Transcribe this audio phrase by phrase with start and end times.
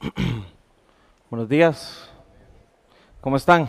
[1.30, 2.08] Buenos días.
[3.20, 3.68] ¿Cómo están?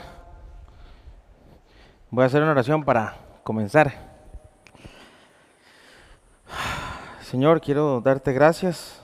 [2.09, 3.91] Voy a hacer una oración para comenzar.
[7.21, 9.01] Señor, quiero darte gracias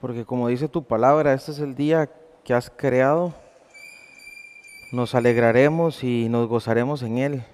[0.00, 2.10] porque como dice tu palabra, este es el día
[2.42, 3.34] que has creado.
[4.90, 7.44] Nos alegraremos y nos gozaremos en él.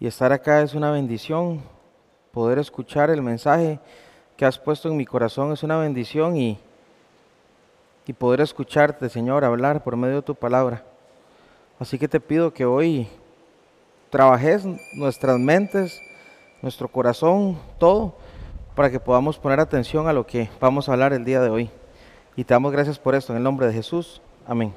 [0.00, 1.60] Y estar acá es una bendición.
[2.32, 3.78] Poder escuchar el mensaje
[4.36, 6.58] que has puesto en mi corazón es una bendición y,
[8.06, 10.84] y poder escucharte, Señor, hablar por medio de tu palabra.
[11.78, 13.08] Así que te pido que hoy
[14.10, 16.00] trabajes nuestras mentes,
[16.60, 18.14] nuestro corazón, todo,
[18.74, 21.70] para que podamos poner atención a lo que vamos a hablar el día de hoy.
[22.36, 24.22] Y te damos gracias por esto, en el nombre de Jesús.
[24.46, 24.74] Amén.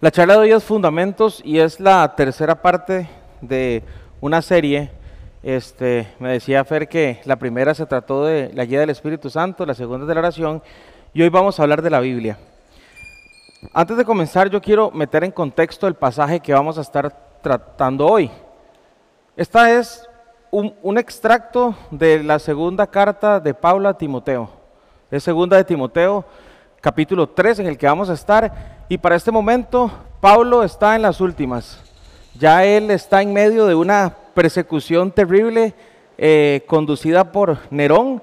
[0.00, 3.08] La charla de hoy es Fundamentos y es la tercera parte
[3.40, 3.82] de
[4.20, 4.90] una serie
[5.42, 9.66] este, me decía Fer que la primera se trató de la guía del Espíritu Santo,
[9.66, 10.62] la segunda de la oración,
[11.12, 12.38] y hoy vamos a hablar de la Biblia.
[13.72, 18.06] Antes de comenzar, yo quiero meter en contexto el pasaje que vamos a estar tratando
[18.06, 18.30] hoy.
[19.36, 20.08] Esta es
[20.50, 24.48] un, extracto de la segunda carta de Pablo a Timoteo.
[25.10, 26.24] Es segunda de Timoteo,
[26.80, 28.84] capítulo 3, en el que vamos a estar.
[28.88, 31.85] Y para este momento, Pablo está en las últimas.
[32.38, 35.74] Ya él está en medio de una persecución terrible
[36.18, 38.22] eh, conducida por Nerón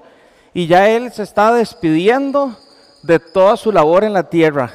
[0.52, 2.56] y ya él se está despidiendo
[3.02, 4.70] de toda su labor en la tierra.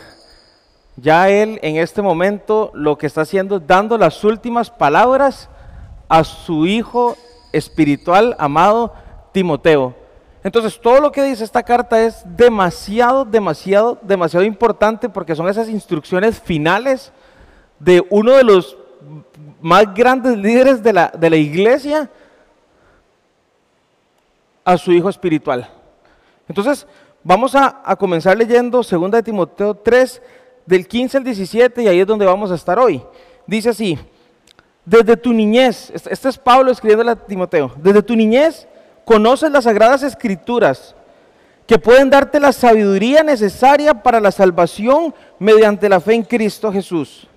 [0.98, 5.48] Ya él en este momento lo que está haciendo es dando las últimas palabras
[6.10, 7.16] a su hijo
[7.54, 8.94] espiritual amado
[9.32, 9.96] Timoteo.
[10.44, 15.70] Entonces todo lo que dice esta carta es demasiado, demasiado, demasiado importante porque son esas
[15.70, 17.14] instrucciones finales
[17.80, 18.79] de uno de los
[19.62, 22.10] más grandes líderes de la, de la iglesia
[24.64, 25.70] a su hijo espiritual.
[26.48, 26.86] Entonces,
[27.24, 30.22] vamos a, a comenzar leyendo 2 de Timoteo 3,
[30.66, 33.02] del 15 al 17, y ahí es donde vamos a estar hoy.
[33.48, 33.98] Dice así,
[34.86, 38.68] desde tu niñez, este, es Pablo escribiéndole a Timoteo, desde tu niñez
[39.06, 40.96] conoces las sagradas escrituras
[41.68, 47.29] que pueden darte la sabiduría necesaria para la salvación mediante la fe en Cristo Jesús.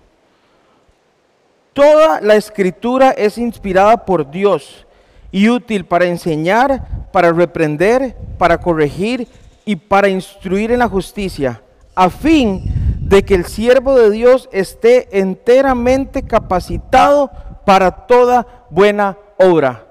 [1.73, 4.87] Toda la escritura es inspirada por Dios
[5.31, 9.27] y útil para enseñar, para reprender, para corregir
[9.65, 11.63] y para instruir en la justicia,
[11.95, 12.65] a fin
[13.01, 17.31] de que el siervo de Dios esté enteramente capacitado
[17.65, 19.87] para toda buena obra.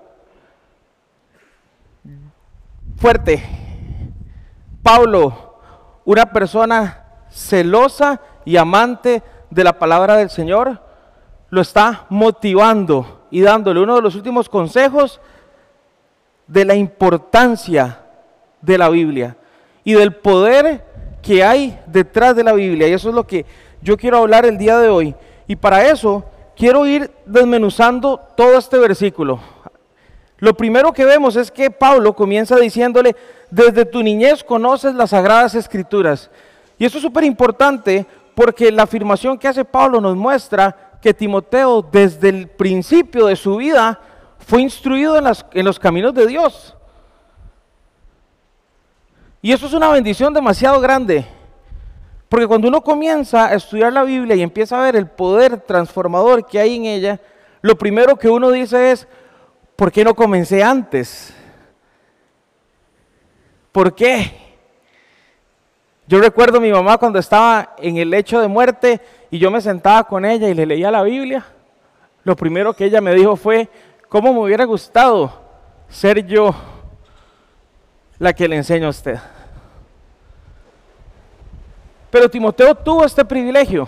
[2.98, 3.44] Fuerte.
[4.84, 5.56] Pablo,
[6.06, 10.81] una persona celosa y amante de la palabra del Señor,
[11.51, 15.22] lo está motivando y dándole uno de los últimos consejos
[16.47, 18.00] de la importancia
[18.62, 19.38] de la Biblia
[19.84, 20.85] y del poder
[21.22, 22.88] que hay detrás de la Biblia.
[22.88, 23.45] Y eso es lo que
[23.81, 25.13] yo quiero hablar el día de hoy.
[25.45, 26.23] Y para eso
[26.56, 29.39] quiero ir desmenuzando todo este versículo.
[30.38, 33.16] Lo primero que vemos es que Pablo comienza diciéndole,
[33.50, 36.31] desde tu niñez conoces las sagradas escrituras.
[36.79, 41.81] Y eso es súper importante porque la afirmación que hace Pablo nos muestra que Timoteo
[41.81, 44.00] desde el principio de su vida
[44.38, 46.75] fue instruido en, los caminos de Dios.
[49.41, 51.25] Y eso es una bendición demasiado grande.
[52.29, 56.45] Porque cuando uno comienza a estudiar la Biblia y empieza a ver el poder transformador
[56.45, 57.19] que hay en ella,
[57.62, 59.07] lo primero que uno dice es,
[59.75, 61.33] ¿por qué no comencé antes?
[63.72, 64.31] ¿Por qué?
[66.07, 69.01] Yo recuerdo a mi mamá cuando estaba en el lecho de muerte
[69.31, 71.46] y yo me sentaba con ella y le leía la Biblia,
[72.25, 73.69] lo primero que ella me dijo fue,
[74.09, 75.31] ¿cómo me hubiera gustado
[75.90, 76.53] ser yo
[78.19, 79.18] la que le enseño a usted?
[82.12, 83.88] Pero Timoteo tuvo este privilegio.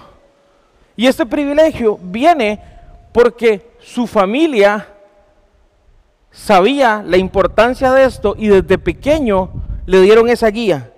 [0.96, 2.64] Y este privilegio viene
[3.12, 4.88] porque su familia
[6.32, 9.50] sabía la importancia de esto y desde pequeño
[9.86, 10.93] le dieron esa guía.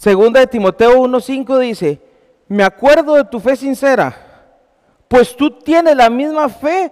[0.00, 2.00] Segunda de Timoteo 1.5 dice,
[2.48, 4.16] me acuerdo de tu fe sincera,
[5.06, 6.90] pues tú tienes la misma fe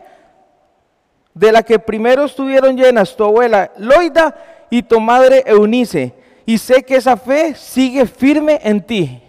[1.33, 4.37] de la que primero estuvieron llenas tu abuela Loida
[4.69, 6.13] y tu madre Eunice,
[6.45, 9.23] y sé que esa fe sigue firme en ti.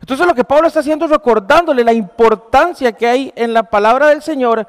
[0.00, 4.06] Entonces lo que Pablo está haciendo es recordándole la importancia que hay en la palabra
[4.06, 4.66] del Señor.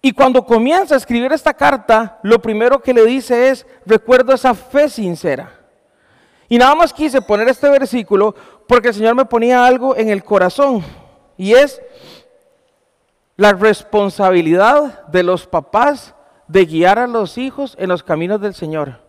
[0.00, 4.52] Y cuando comienza a escribir esta carta, lo primero que le dice es, recuerdo esa
[4.52, 5.61] fe sincera.
[6.52, 8.34] Y nada más quise poner este versículo
[8.68, 10.84] porque el Señor me ponía algo en el corazón
[11.38, 11.80] y es
[13.38, 16.14] la responsabilidad de los papás
[16.46, 19.00] de guiar a los hijos en los caminos del Señor.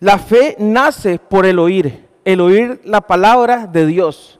[0.00, 4.38] La fe nace por el oír, el oír la palabra de Dios.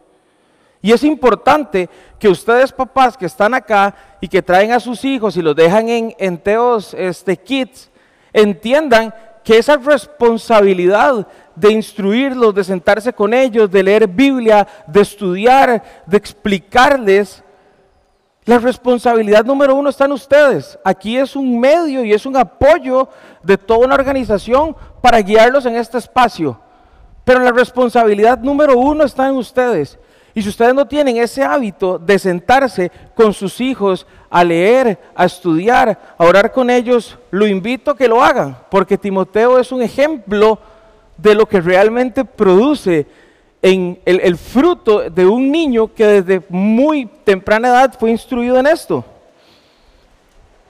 [0.82, 1.88] Y es importante
[2.18, 5.88] que ustedes papás que están acá y que traen a sus hijos y los dejan
[5.88, 7.90] en, en Teos este, Kids,
[8.36, 15.82] entiendan que esa responsabilidad de instruirlos, de sentarse con ellos, de leer Biblia, de estudiar,
[16.04, 17.42] de explicarles,
[18.44, 20.78] la responsabilidad número uno está en ustedes.
[20.84, 23.08] Aquí es un medio y es un apoyo
[23.42, 26.60] de toda una organización para guiarlos en este espacio.
[27.24, 29.98] Pero la responsabilidad número uno está en ustedes.
[30.36, 35.24] Y si ustedes no tienen ese hábito de sentarse con sus hijos a leer, a
[35.24, 39.80] estudiar, a orar con ellos, lo invito a que lo hagan, porque Timoteo es un
[39.80, 40.58] ejemplo
[41.16, 43.06] de lo que realmente produce
[43.62, 49.06] en el, fruto de un niño que desde muy temprana edad fue instruido en esto.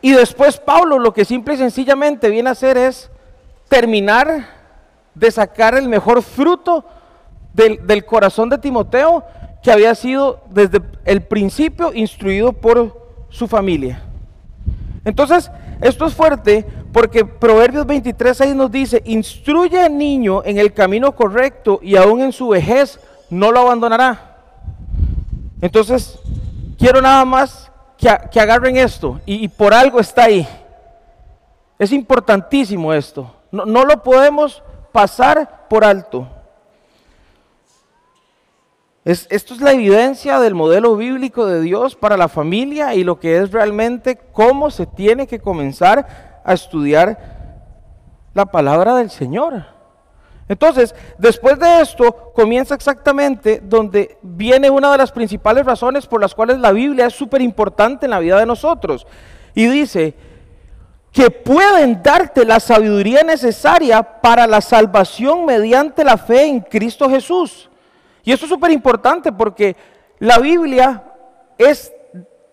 [0.00, 3.10] Y después Pablo lo que simple y sencillamente viene a hacer es
[3.68, 4.46] terminar
[5.12, 6.84] de sacar el mejor fruto
[7.52, 9.24] del, del corazón de Timoteo
[9.66, 14.00] que había sido desde el principio instruido por su familia.
[15.04, 20.72] Entonces, esto es fuerte porque Proverbios 23, 6 nos dice, instruye al niño en el
[20.72, 24.36] camino correcto y aún en su vejez no lo abandonará.
[25.60, 26.16] Entonces,
[26.78, 30.46] quiero nada más que, que agarren esto y, por algo está ahí.
[31.76, 33.34] Es importantísimo esto.
[33.50, 36.28] No, no lo podemos pasar por alto
[39.06, 43.38] esto es la evidencia del modelo bíblico de Dios para la familia y lo que
[43.38, 47.16] es realmente cómo se tiene que comenzar a estudiar
[48.34, 49.64] la palabra del Señor.
[50.48, 56.34] Entonces, después de esto, comienza exactamente donde viene una de las principales razones por las
[56.34, 59.06] cuales la Biblia es súper importante en la vida de nosotros.
[59.54, 60.14] Y dice
[61.12, 67.70] que pueden darte la sabiduría necesaria para la salvación mediante la fe en Cristo Jesús.
[68.26, 69.76] Y esto es súper importante porque
[70.18, 71.04] la Biblia
[71.56, 71.92] es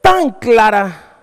[0.02, 1.18] tan clara,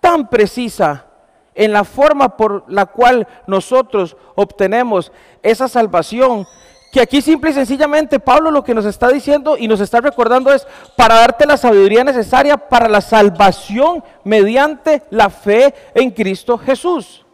[0.00, 1.06] tan precisa
[1.54, 5.10] en la forma por la cual nosotros obtenemos
[5.42, 6.46] esa salvación,
[6.92, 10.52] que aquí simple y sencillamente Pablo lo que nos está diciendo y nos está recordando
[10.52, 17.24] es para darte la sabiduría necesaria para la salvación mediante la fe en Cristo Jesús.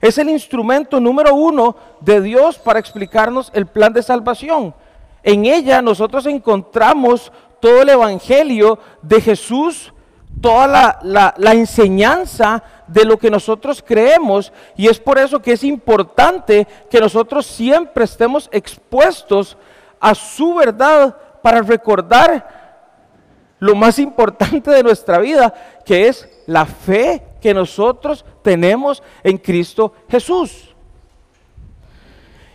[0.00, 4.74] Es el instrumento número uno de Dios para explicarnos el plan de salvación.
[5.22, 9.92] En ella nosotros encontramos todo el Evangelio de Jesús,
[10.40, 16.66] toda la, enseñanza de lo que nosotros creemos y es por eso que es importante
[16.90, 19.56] que nosotros siempre estemos expuestos
[20.00, 22.56] a su verdad para recordar
[23.58, 25.52] lo más importante de nuestra vida,
[25.84, 30.67] que es la fe que nosotros tenemos en Cristo Jesús.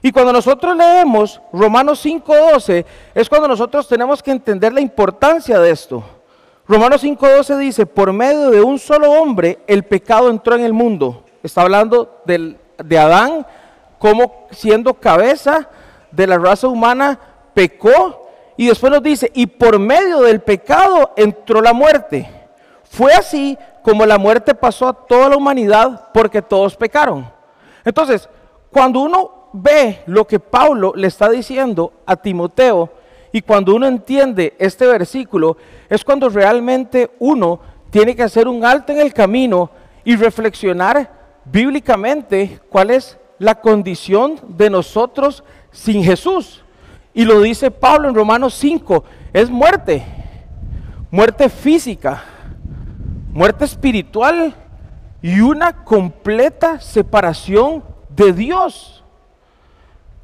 [0.06, 2.86] Y cuando nosotros leemos Romanos 5.12,
[3.16, 6.04] es cuando nosotros tenemos que entender la importancia de esto.
[6.68, 11.24] Romanos 5.12 dice, por medio de un solo hombre el pecado entró en el mundo.
[11.42, 13.48] Está hablando de Adán
[13.98, 15.70] como siendo cabeza
[16.12, 17.18] de la raza humana,
[17.54, 18.28] pecó.
[18.58, 22.30] Y después nos dice, y por medio del pecado entró la muerte.
[22.84, 27.26] Fue así como la muerte pasó a toda la humanidad porque todos pecaron.
[27.86, 28.28] Entonces,
[28.70, 32.90] cuando uno ve lo que Pablo le está diciendo a Timoteo
[33.32, 35.58] y cuando uno entiende este versículo,
[35.90, 39.72] es cuando realmente uno tiene que hacer un alto en el camino
[40.04, 41.12] y reflexionar
[41.46, 46.64] bíblicamente cuál es la condición de nosotros sin Jesús.
[47.14, 50.04] Y lo dice Pablo en Romanos 5, es muerte,
[51.10, 52.24] muerte física,
[53.32, 54.54] muerte espiritual
[55.24, 59.03] y una completa separación de Dios.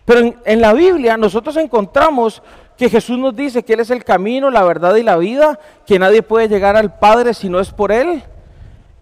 [0.10, 2.42] Pero en, la Biblia nosotros encontramos
[2.76, 6.00] que Jesús nos dice que Él es el camino, la verdad y la vida, que
[6.00, 8.24] nadie puede llegar al Padre si no es por Él.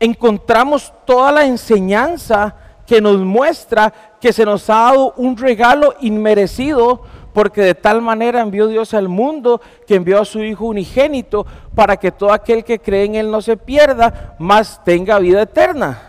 [0.02, 7.04] Encontramos toda la enseñanza que nos muestra que se nos ha dado un regalo inmerecido,
[7.32, 11.96] porque de tal manera envió Dios al mundo que envió a su Hijo unigénito para
[11.96, 16.02] que todo aquel que cree en Él no se pierda, mas tenga vida eterna.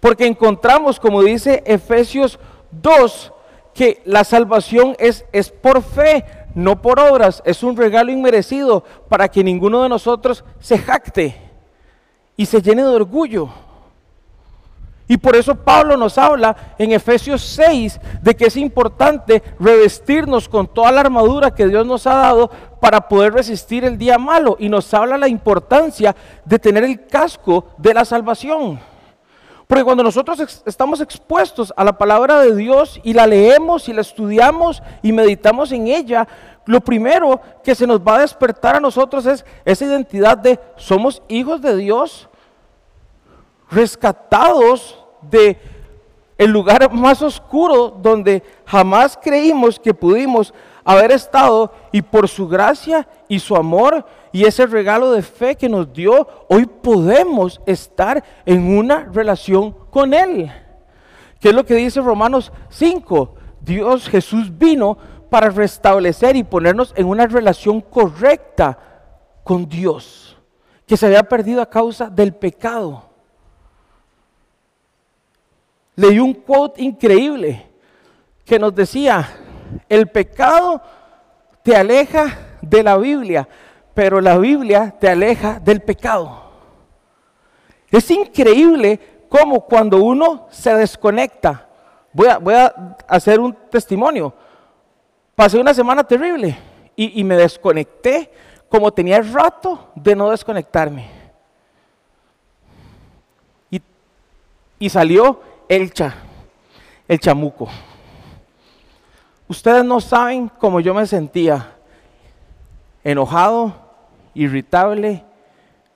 [0.00, 2.40] Porque encontramos, como dice Efesios
[2.72, 3.30] 2,
[3.74, 9.28] que la salvación es, es por fe, no por obras, es un regalo inmerecido para
[9.28, 11.36] que ninguno de nosotros se jacte
[12.36, 13.48] y se llene de orgullo.
[15.06, 20.66] Y por eso Pablo nos habla en Efesios 6 de que es importante revestirnos con
[20.66, 22.50] toda la armadura que Dios nos ha dado
[22.80, 24.56] para poder resistir el día malo.
[24.58, 26.16] Y nos habla la importancia
[26.46, 28.80] de tener el casco de la salvación.
[29.66, 34.02] Porque cuando nosotros estamos expuestos a la palabra de Dios y la leemos y la
[34.02, 36.28] estudiamos y meditamos en ella,
[36.66, 41.22] lo primero que se nos va a despertar a nosotros es esa identidad de somos
[41.28, 42.28] hijos de Dios,
[43.70, 45.58] rescatados de
[46.36, 50.52] el lugar más oscuro donde jamás creímos que pudimos
[50.84, 54.04] haber estado y por su gracia y su amor
[54.34, 60.12] y ese regalo de fe que nos dio, hoy podemos estar en una relación con
[60.12, 60.50] Él.
[61.38, 63.32] ¿Qué es lo que dice Romanos 5?
[63.60, 64.98] Dios Jesús vino
[65.30, 68.76] para restablecer y ponernos en una relación correcta
[69.44, 70.36] con Dios,
[70.84, 73.04] que se había perdido a causa del pecado.
[75.94, 77.68] Leí un quote increíble
[78.44, 79.28] que nos decía,
[79.88, 80.82] el pecado
[81.62, 83.48] te aleja de la Biblia,
[83.94, 86.42] pero la Biblia te aleja del pecado.
[87.90, 91.68] Es increíble cómo cuando uno se desconecta,
[92.12, 94.34] voy a, hacer un testimonio,
[95.36, 96.56] pasé una semana terrible
[96.96, 98.30] y, y me desconecté
[98.68, 101.08] como tenía el rato de no desconectarme.
[103.70, 103.80] Y,
[104.80, 106.14] y salió Elcha,
[107.06, 107.68] el chamuco.
[109.46, 111.76] Ustedes no saben cómo yo me sentía,
[113.04, 113.83] enojado,
[114.34, 115.24] irritable,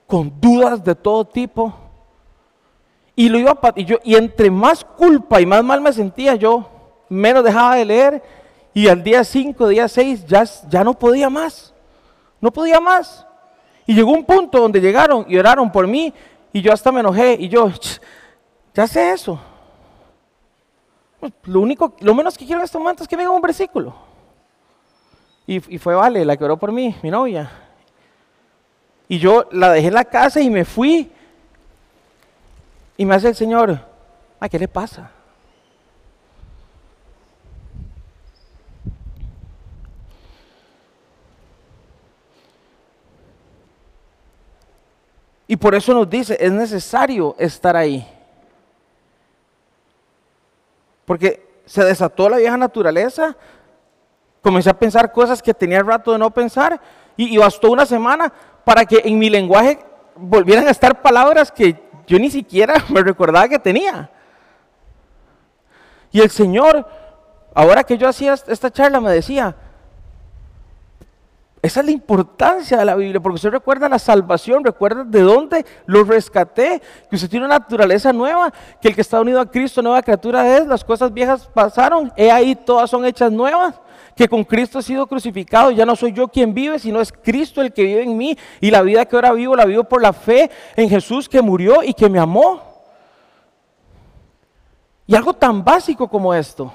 [0.07, 1.75] con dudas de todo tipo.
[3.14, 6.68] Y, lo iba y, yo, y entre más culpa y más mal me sentía yo,
[7.09, 8.23] menos dejaba de leer.
[8.73, 11.75] Y al día 5, día 6, ya, ya no podía más.
[12.40, 13.26] No podía más.
[13.87, 16.14] Y llegó un punto donde llegaron y oraron por mí.
[16.52, 17.37] Y yo hasta me enojé.
[17.40, 17.73] Y yo,
[18.75, 19.40] ya sé eso.
[21.18, 23.95] Pues, lo único, lo menos que quiero en este momento es que me un versículo.
[25.47, 27.50] Y, fue Vale la que oró por mí, mi novia.
[29.08, 31.10] Y yo la dejé en la casa y me fui.
[32.96, 33.80] Y me hace el Señor,
[34.38, 35.10] ¿a qué le pasa?
[45.50, 48.06] Y por eso nos dice, es necesario estar ahí.
[51.06, 53.34] Porque se desató la vieja naturaleza,
[54.42, 56.78] comencé a pensar cosas que tenía rato de no pensar
[57.18, 58.32] y, bastó una semana
[58.64, 59.80] para que en mi lenguaje
[60.14, 64.08] volvieran a estar palabras que yo ni siquiera me recordaba que tenía.
[66.12, 66.88] Y el Señor,
[67.54, 69.54] ahora que yo hacía esta charla, me decía,
[71.60, 75.66] esa es la importancia de la Biblia, porque usted recuerda la salvación, recuerda de dónde
[75.87, 79.82] lo rescaté, que usted tiene una naturaleza nueva, que el que está unido a Cristo,
[79.82, 83.75] nueva criatura es, las cosas viejas pasaron, he ahí todas son hechas nuevas,
[84.18, 87.62] que con Cristo he sido crucificado, ya no soy yo quien vive, sino es Cristo
[87.62, 90.12] el que vive en mí, y la vida que ahora vivo la vivo por la
[90.12, 92.60] fe en Jesús que murió y que me amó.
[95.06, 96.72] Y algo tan básico como esto.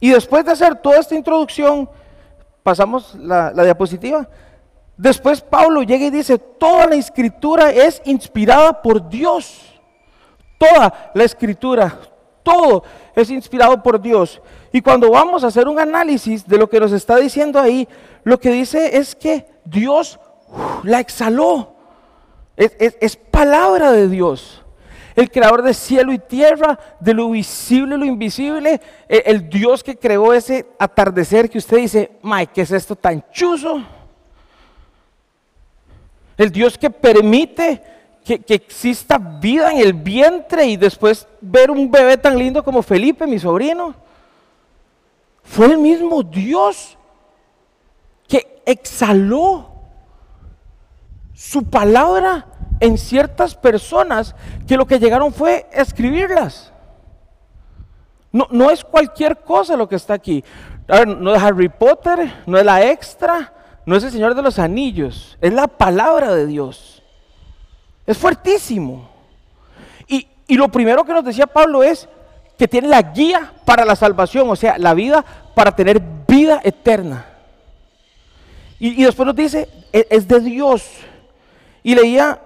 [0.00, 1.90] Y después de hacer toda esta introducción,
[2.62, 4.26] pasamos la, diapositiva.
[4.96, 9.78] Después Pablo llega y dice, toda la escritura es inspirada por Dios.
[10.56, 11.98] Toda la escritura,
[12.48, 14.40] todo es inspirado por Dios.
[14.72, 17.88] Y cuando vamos a hacer un análisis de lo que nos está diciendo ahí,
[18.24, 20.18] lo que dice es que Dios
[20.82, 21.74] la exhaló.
[22.56, 24.62] es palabra de Dios
[25.18, 29.82] el creador de cielo y tierra, de lo visible y lo invisible, e, el, Dios
[29.82, 33.82] que creó ese atardecer que usted dice, Mike, ¿qué es esto tan chuzo?
[36.36, 37.82] El Dios que permite
[38.24, 43.26] que, exista vida en el vientre y después ver un bebé tan lindo como Felipe,
[43.26, 43.94] mi sobrino.
[45.42, 46.98] Fue el mismo Dios
[48.26, 49.70] que exhaló
[51.34, 52.46] su palabra
[52.80, 54.34] en ciertas personas
[54.66, 56.72] que lo que llegaron fue escribirlas.
[58.30, 60.44] No, no es cualquier cosa lo que está aquí.
[61.06, 63.54] no es Harry Potter, no es la extra,
[63.86, 66.97] no es el Señor de los Anillos, es la palabra de Dios.
[68.08, 69.06] Es fuertísimo.
[70.06, 72.08] Y, y lo primero que nos decía Pablo es
[72.58, 75.22] que tiene la guía para la salvación, o sea, la vida
[75.54, 77.26] para tener vida eterna.
[78.80, 80.88] Y, y después nos dice, es, es de Dios.
[81.82, 82.40] Y leía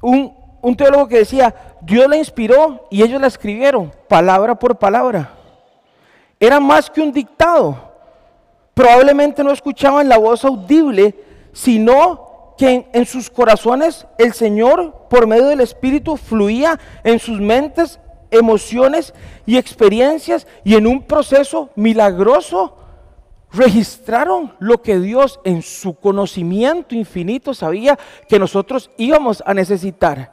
[0.00, 5.30] un, teólogo que decía, Dios la inspiró y ellos la escribieron, palabra por palabra.
[6.40, 7.76] Era más que un dictado.
[8.72, 11.14] Probablemente no escuchaban la voz audible,
[11.52, 12.27] sino
[12.58, 18.00] que en, sus corazones el Señor, por medio del Espíritu, fluía en sus mentes,
[18.32, 19.14] emociones
[19.46, 22.76] y experiencias y en un proceso milagroso
[23.52, 27.96] registraron lo que Dios en su conocimiento infinito sabía
[28.28, 30.32] que nosotros íbamos a necesitar.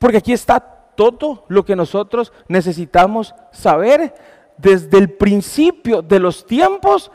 [0.00, 4.12] Porque aquí está todo lo que nosotros necesitamos saber
[4.58, 7.12] desde el principio de los tiempos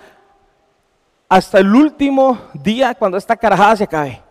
[1.31, 4.21] hasta el último día cuando esta carajada se acabe.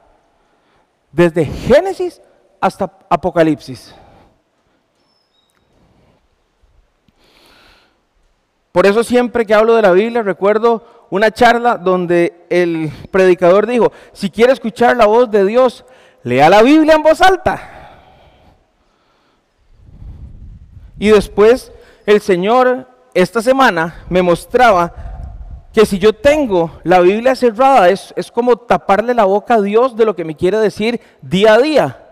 [1.10, 2.20] Desde Génesis
[2.60, 3.94] hasta Apocalipsis.
[8.70, 13.92] Por eso siempre que hablo de la Biblia recuerdo una charla donde el predicador dijo,
[14.12, 15.86] si quiere escuchar la voz de Dios,
[16.22, 17.96] lea la Biblia en voz alta.
[20.98, 21.72] Y después
[22.04, 25.09] el Señor esta semana me mostraba
[25.72, 29.94] que si yo tengo la Biblia cerrada es, es como taparle la boca a Dios
[29.96, 32.06] de lo que me quiere decir día a día.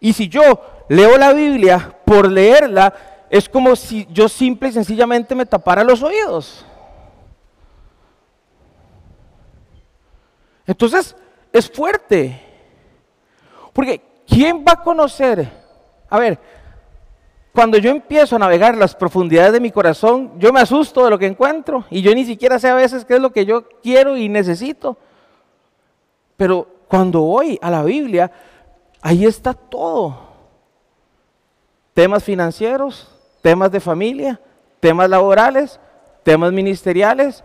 [0.00, 2.92] Y si yo leo la Biblia por leerla,
[3.30, 6.64] es como si yo simple y sencillamente me tapara los oídos.
[10.66, 11.16] Entonces,
[11.52, 12.40] es fuerte.
[13.72, 15.48] Porque, ¿quién va a conocer?
[16.10, 16.38] A ver,
[17.52, 21.18] cuando yo empiezo a navegar las profundidades de mi corazón, yo me asusto de lo
[21.18, 24.16] que encuentro y yo ni siquiera sé a veces qué es lo que yo quiero
[24.16, 24.96] y necesito.
[26.36, 28.30] Pero cuando voy a la Biblia,
[29.00, 30.28] ahí está todo.
[31.94, 33.08] Temas financieros,
[33.42, 34.40] temas de familia,
[34.78, 35.80] temas laborales,
[36.22, 37.42] temas ministeriales,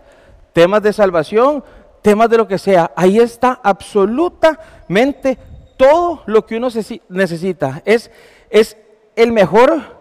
[0.52, 1.64] temas de salvación,
[2.02, 2.92] temas de lo que sea.
[2.94, 5.38] Ahí está absolutamente
[5.76, 6.68] todo lo que uno
[7.08, 7.82] necesita.
[7.84, 8.10] Es,
[8.50, 8.76] es
[9.16, 9.93] el mejor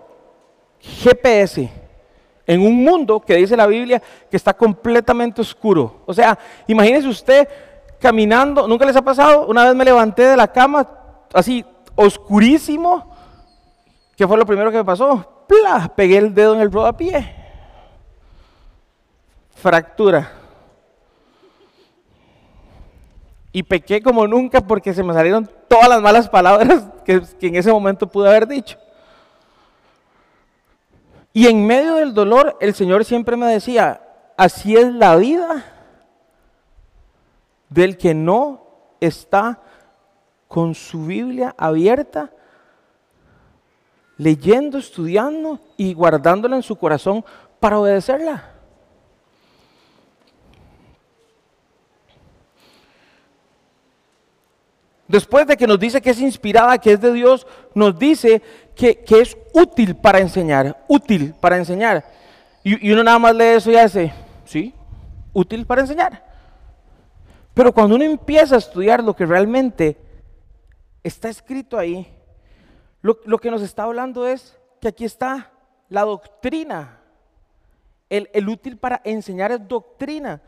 [0.84, 1.70] GPS
[2.46, 6.02] en un mundo que dice la Biblia que está completamente oscuro.
[6.06, 6.38] O sea,
[6.68, 7.48] imagínese usted
[8.00, 9.48] caminando, ¿nunca les ha pasado?
[9.48, 10.88] Una vez me levanté de la cama
[11.34, 13.12] así oscurísimo.
[14.18, 15.46] ¿Qué fue lo primero que me pasó?
[15.48, 15.92] ¡Pla!
[15.96, 17.34] Pegué el dedo en el rodapié.
[19.56, 20.32] Fractura.
[23.54, 27.72] Y pequé como nunca porque se me salieron todas las malas palabras que en ese
[27.72, 28.78] momento pude haber dicho.
[31.34, 34.02] Y en medio del dolor, el Señor siempre me decía,
[34.38, 35.66] así es la vida
[37.70, 38.68] del que no
[39.00, 39.60] está
[40.48, 42.30] con su Biblia abierta,
[44.18, 47.26] leyendo, estudiando y guardándola en su corazón
[47.60, 48.53] para obedecerla.
[55.14, 57.46] Después de que nos dice que es inspirada, que es de Dios,
[57.76, 58.42] nos dice
[58.74, 62.04] que, es útil para enseñar, útil para enseñar.
[62.64, 64.12] Y, uno nada más lee eso y hace,
[64.44, 64.74] sí,
[65.32, 66.26] útil para enseñar.
[67.54, 69.98] Pero cuando uno empieza a estudiar lo que realmente
[71.04, 72.12] está escrito ahí,
[73.04, 75.52] lo, que nos está hablando es que aquí está
[75.90, 77.02] la doctrina.
[78.10, 80.42] El, el útil para enseñar es doctrina.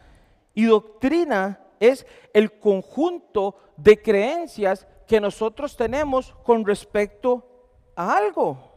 [0.56, 7.46] Y doctrina es el conjunto de creencias que nosotros tenemos con respecto
[7.96, 8.72] a algo.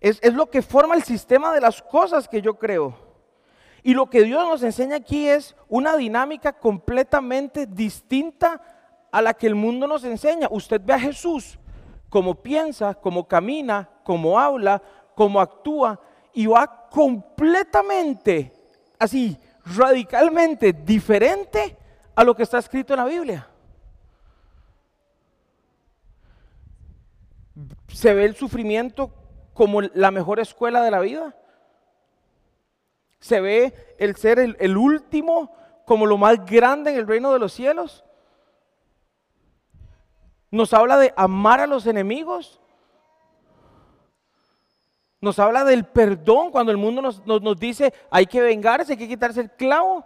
[0.00, 2.94] Es, lo que forma el sistema de las cosas que yo creo.
[3.84, 8.60] Y lo que Dios nos enseña aquí es una dinámica completamente distinta
[9.12, 10.48] a la que el mundo nos enseña.
[10.50, 11.58] Usted ve a Jesús
[12.08, 14.82] como piensa, como camina, como habla,
[15.14, 16.00] como actúa
[16.32, 18.52] y va completamente
[19.02, 21.76] así, radicalmente diferente
[22.14, 23.48] a lo que está escrito en la Biblia.
[27.88, 29.12] Se ve el sufrimiento
[29.54, 31.36] como la mejor escuela de la vida.
[33.20, 37.52] Se ve el ser el, último como lo más grande en el reino de los
[37.52, 38.04] cielos.
[40.50, 42.60] Nos habla de amar a los enemigos.
[45.22, 49.06] Nos habla del perdón cuando el mundo nos, nos, dice hay que vengarse, hay que
[49.06, 50.04] quitarse el clavo.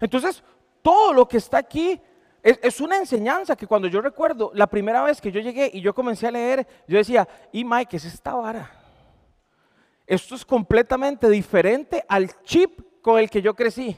[0.00, 0.42] Entonces,
[0.82, 2.00] todo lo que está aquí
[2.42, 5.94] es, una enseñanza que cuando yo recuerdo la primera vez que yo llegué y yo
[5.94, 8.68] comencé a leer, yo decía, y Mike, ¿qué es esta vara?
[10.04, 13.96] Esto es completamente diferente al chip con el que yo crecí.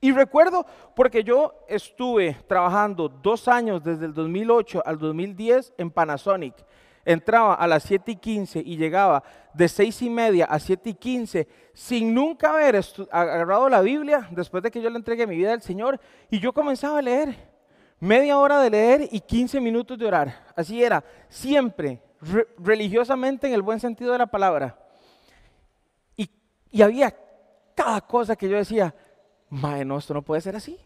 [0.00, 0.66] Y recuerdo
[0.96, 6.56] porque yo estuve trabajando dos años desde el 2008 al 2010 en Panasonic
[7.04, 10.94] entraba a las 7 y 15 y llegaba de 6 y media a 7 y
[10.94, 15.52] 15 sin nunca haber agarrado la Biblia después de que yo le entregué mi vida
[15.52, 17.54] al Señor y yo comenzaba a leer.
[18.00, 20.44] Media hora de leer y 15 minutos de orar.
[20.56, 22.02] Así era, siempre,
[22.58, 24.78] religiosamente en el buen sentido de la palabra.
[26.16, 26.28] Y,
[26.70, 27.14] y había
[27.74, 28.94] cada cosa que yo decía,
[29.48, 30.78] mae, no, esto no puede ser así.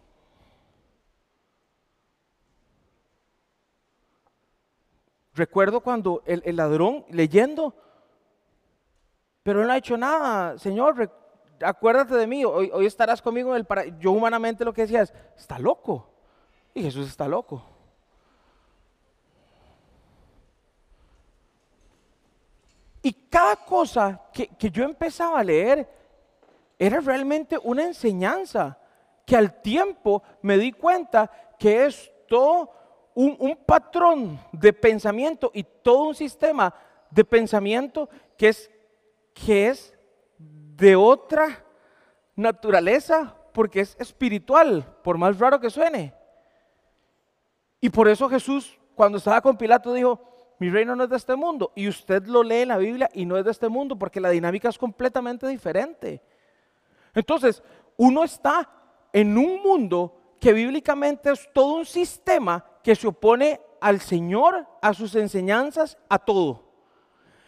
[5.38, 7.72] Recuerdo cuando el, ladrón leyendo,
[9.44, 11.12] pero él no ha hecho nada, Señor,
[11.62, 13.96] acuérdate de mí, hoy, estarás conmigo en el paraíso.
[14.01, 16.11] Yo humanamente lo que decía es, está loco.
[16.74, 17.62] Y Jesús está loco.
[23.01, 25.88] Y cada cosa que, yo empezaba a leer
[26.81, 28.77] era realmente una enseñanza
[29.24, 32.11] que al tiempo me di cuenta que es
[33.20, 36.72] un, patrón de pensamiento y todo un sistema
[37.11, 38.70] de pensamiento que es,
[39.35, 39.98] que es
[40.38, 41.64] de otra
[42.37, 46.14] naturaleza porque es espiritual, por más raro que suene.
[47.81, 51.35] Y por eso Jesús, cuando estaba con Pilato, dijo, mi reino no es de este
[51.35, 51.72] mundo.
[51.74, 54.31] Y usted lo lee en la Biblia y no es de este mundo porque la
[54.31, 56.22] dinámica es completamente diferente.
[57.14, 57.64] Entonces,
[57.96, 58.70] uno está
[59.12, 64.94] en un mundo que bíblicamente es todo un sistema que se opone al Señor, a
[64.94, 66.64] sus enseñanzas, a todo.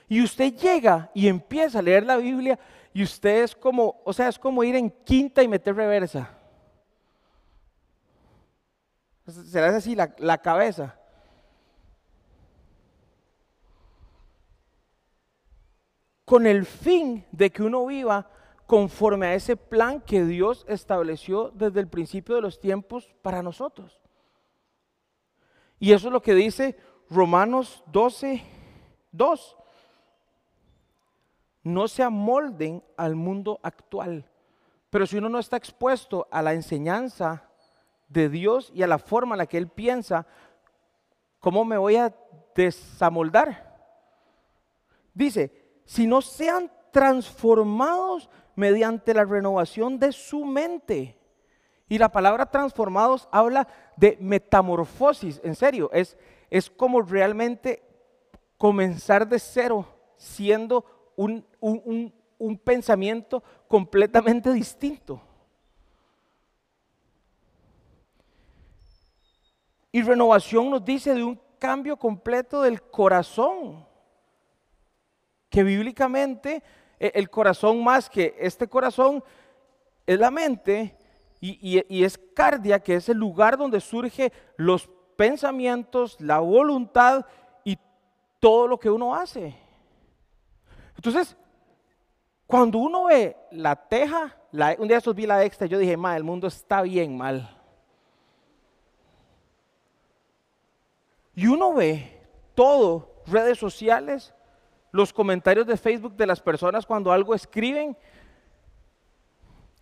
[0.08, 2.58] Y usted llega y empieza a leer la Biblia
[2.92, 6.30] y usted es como, o sea, es como ir en quinta y meter reversa.
[9.26, 10.96] Será así la, la cabeza.
[16.30, 18.30] con el fin de que uno viva
[18.64, 23.99] conforme a ese plan que Dios estableció desde el principio de los tiempos para nosotros.
[25.80, 26.76] Y eso es lo que dice
[27.08, 28.42] Romanos 12,
[29.12, 29.56] 2.
[31.64, 34.30] No se amolden al mundo actual.
[34.90, 37.48] Pero si uno no está expuesto a la enseñanza
[38.08, 40.26] de Dios y a la forma en la que Él piensa,
[41.38, 42.14] ¿cómo me voy a
[42.54, 43.70] desamoldar?
[45.14, 51.19] Dice, sino sean transformados mediante la renovación de su mente.
[51.90, 56.16] Y la palabra transformados habla de metamorfosis, en serio, es,
[56.48, 57.82] es como realmente
[58.56, 59.84] comenzar de cero,
[60.16, 65.20] siendo un, un pensamiento completamente distinto.
[69.90, 73.84] Y renovación nos dice de un cambio completo del corazón
[75.48, 76.62] que bíblicamente
[77.00, 79.24] e, el corazón más que este corazón
[80.06, 80.96] es la mente
[81.40, 87.24] y, es cardia, que es el lugar donde surgen los pensamientos, la voluntad
[87.64, 87.78] y
[88.38, 89.56] todo lo que uno hace.
[90.96, 91.36] Entonces,
[92.46, 94.36] cuando uno ve la teja,
[94.78, 97.56] un día vi la extra, yo dije, ma, el mundo está bien mal.
[101.34, 102.20] Y uno ve
[102.54, 104.34] todo, redes sociales,
[104.92, 107.96] los comentarios de Facebook de las personas cuando algo escriben,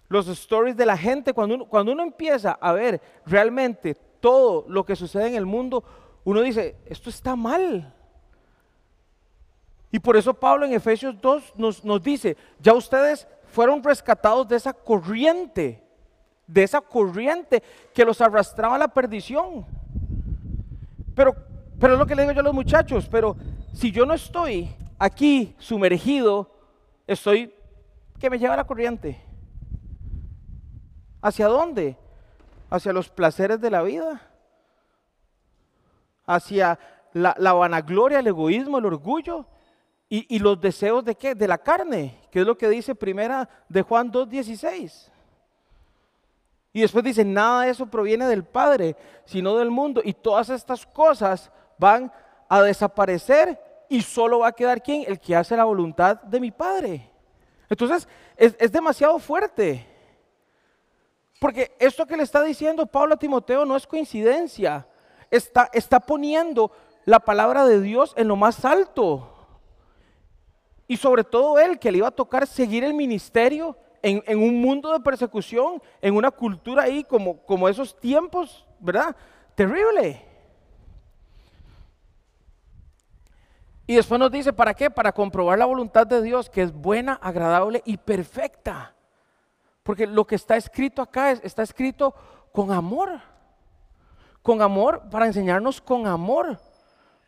[0.09, 4.85] los stories de la gente, cuando uno, cuando uno empieza a ver realmente todo lo
[4.85, 5.85] que sucede en el mundo,
[6.25, 7.95] uno dice, esto está mal.
[9.91, 14.57] Y por eso Pablo en Efesios 2 nos, nos dice, ya ustedes fueron rescatados de
[14.57, 15.83] esa corriente,
[16.47, 17.63] de esa corriente
[17.95, 19.65] que los arrastraba a la perdición.
[21.15, 21.35] Pero,
[21.79, 23.37] pero es lo que le digo yo a los muchachos, pero
[23.73, 24.69] si yo no estoy
[24.99, 26.51] aquí sumergido,
[27.07, 27.53] estoy
[28.19, 29.28] que me lleva la corriente.
[31.21, 31.97] ¿Hacia dónde?
[32.71, 34.23] Hacia los placeres de la vida.
[36.27, 36.79] Hacia
[37.13, 39.47] la, vanagloria, el egoísmo, el orgullo
[40.09, 41.35] y, los deseos de qué?
[41.35, 45.11] De la carne, que es lo que dice primera de Juan 2.16.
[46.73, 50.01] Y después dice, nada de eso proviene del Padre, sino del mundo.
[50.05, 52.13] Y todas estas cosas van
[52.49, 55.05] a desaparecer y solo va a quedar quién?
[55.07, 57.11] El que hace la voluntad de mi Padre.
[57.69, 59.87] Entonces, es, demasiado fuerte.
[61.39, 64.87] Porque esto que le está diciendo Pablo a Timoteo no es coincidencia.
[65.31, 66.73] Está, está poniendo
[67.05, 69.35] la palabra de Dios en lo más alto.
[70.87, 74.61] Y sobre todo él, que le iba a tocar seguir el ministerio en, en, un
[74.61, 79.15] mundo de persecución, en una cultura ahí como, como esos tiempos, ¿verdad?
[79.55, 80.25] Terrible.
[83.87, 84.91] Y después nos dice, ¿para qué?
[84.91, 88.95] Para comprobar la voluntad de Dios, que es buena, agradable y perfecta.
[89.89, 92.15] Porque lo que está escrito acá está escrito
[92.53, 93.23] con amor.
[94.43, 96.61] Con amor, para enseñarnos con amor.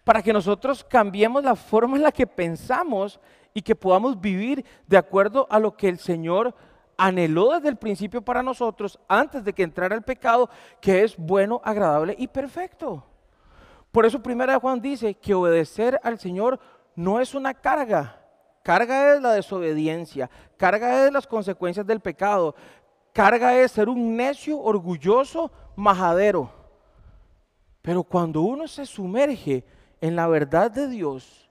[0.05, 3.18] Para que nosotros cambiemos la forma en la que pensamos
[3.55, 6.55] y que podamos vivir de acuerdo a lo que el Señor
[6.99, 10.51] anheló desde el principio para nosotros, antes de que entrara el pecado,
[10.83, 13.03] que es bueno, agradable y perfecto.
[13.90, 16.61] Por eso primera Juan dice que obedecer al Señor
[16.94, 18.19] no es una carga,
[18.62, 22.55] carga es la desobediencia, carga es las consecuencias del pecado,
[23.12, 26.51] carga es ser un necio, orgulloso, majadero.
[27.83, 29.64] Pero cuando uno se sumerge
[30.01, 31.49] en la verdad de Dios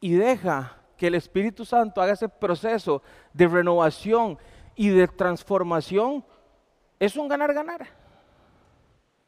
[0.00, 4.38] y deja que el Espíritu Santo haga ese proceso de renovación
[4.74, 6.24] y de transformación,
[6.98, 7.86] es un ganar-ganar.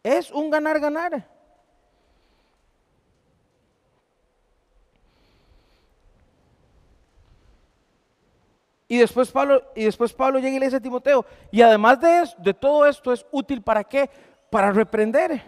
[0.02, 1.31] Es un ganar-ganar.
[8.92, 12.28] Y después Pablo, y después Pablo llega y le dice a Timoteo, y además de,
[12.36, 14.10] de todo esto es útil para qué?
[14.50, 15.42] Para reprender.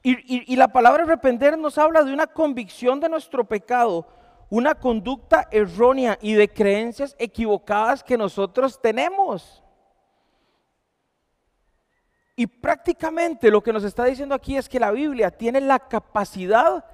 [0.00, 4.06] Y, y la palabra reprender nos habla de una convicción de nuestro pecado,
[4.50, 9.60] una conducta errónea y de creencias equivocadas que nosotros tenemos.
[12.36, 16.84] Y prácticamente lo que nos está diciendo aquí es que la Biblia tiene la capacidad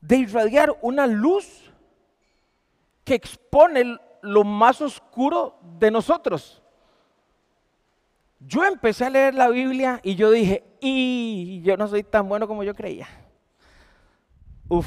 [0.00, 1.73] de irradiar una luz
[3.04, 6.62] que expone lo más oscuro de nosotros.
[8.40, 12.46] Yo empecé a leer la Biblia y yo dije, y yo no soy tan bueno
[12.46, 13.08] como yo creía.
[14.68, 14.86] Uf.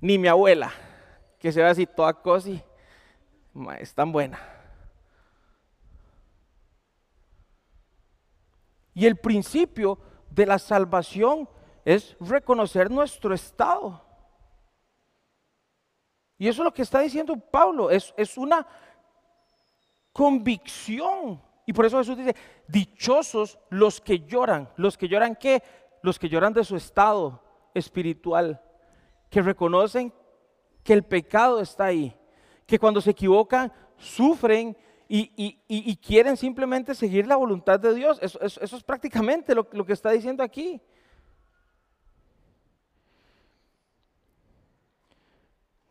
[0.00, 0.72] Ni mi abuela,
[1.38, 2.62] que se ve así toda cosi,
[3.78, 4.38] es tan buena.
[8.92, 9.98] Y el principio
[10.30, 11.48] de la salvación
[11.84, 14.03] es reconocer nuestro estado.
[16.44, 18.66] Y eso es lo que está diciendo Pablo, es, es una
[20.12, 21.40] convicción.
[21.64, 22.36] Y por eso Jesús dice,
[22.68, 24.68] dichosos los que lloran.
[24.76, 25.62] ¿Los que lloran qué?
[26.02, 28.60] Los que lloran de su estado espiritual,
[29.30, 30.12] que reconocen
[30.82, 32.14] que el pecado está ahí,
[32.66, 34.76] que cuando se equivocan sufren
[35.08, 38.18] y, quieren simplemente seguir la voluntad de Dios.
[38.20, 40.78] Eso, es prácticamente lo que está diciendo aquí.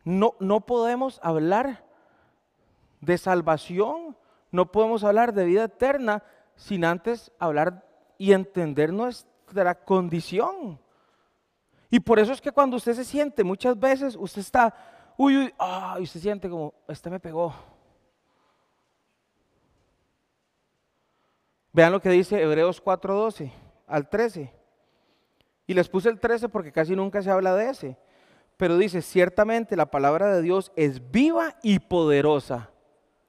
[0.04, 1.84] No, no podemos hablar
[3.00, 4.16] de salvación,
[4.50, 6.22] no podemos hablar de vida eterna
[6.56, 7.86] sin antes hablar
[8.18, 10.78] y entender nuestra condición.
[11.90, 14.74] Y por eso es que cuando usted se siente, muchas veces usted está,
[15.16, 17.54] uy, uy, ah, y usted siente como, este me pegó.
[21.72, 23.50] Vean lo que dice Hebreos 4:12
[23.88, 24.52] al 13.
[25.66, 27.96] Y les puse el 13 porque casi nunca se habla de ese.
[28.56, 32.70] Pero dice, ciertamente la palabra de Dios es viva y poderosa.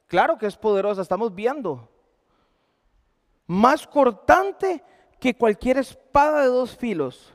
[0.08, 1.90] Claro que es poderosa, estamos viendo.
[3.48, 4.84] Más cortante
[5.20, 7.34] que cualquier espada de dos filos.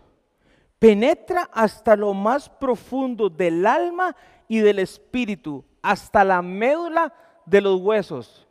[0.78, 4.16] Penetra hasta lo más profundo del alma
[4.48, 7.12] y del espíritu, hasta la médula
[7.44, 8.46] de los huesos.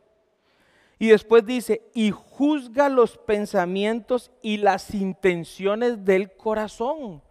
[0.98, 7.22] Y después dice, y juzga los pensamientos y las intenciones del corazón.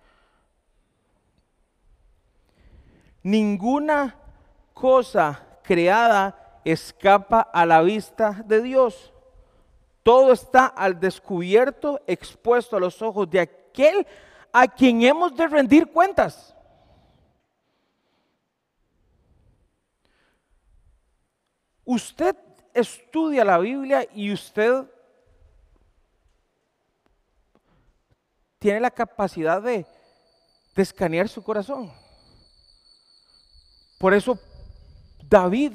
[3.23, 4.15] Ninguna
[4.73, 9.13] cosa creada escapa a la vista de Dios.
[10.03, 14.07] Todo está al descubierto, expuesto a los ojos de aquel
[14.51, 16.55] a quien hemos de rendir cuentas.
[21.85, 22.35] Usted
[22.73, 24.85] estudia la Biblia y usted
[28.59, 29.85] tiene la capacidad de,
[30.75, 31.91] escanear su corazón.
[33.99, 34.39] Por eso
[35.29, 35.73] David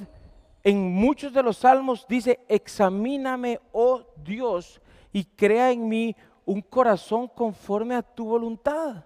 [0.64, 4.80] en muchos de los salmos dice, examíname, oh Dios,
[5.12, 9.04] y crea en mí un corazón conforme a tu voluntad.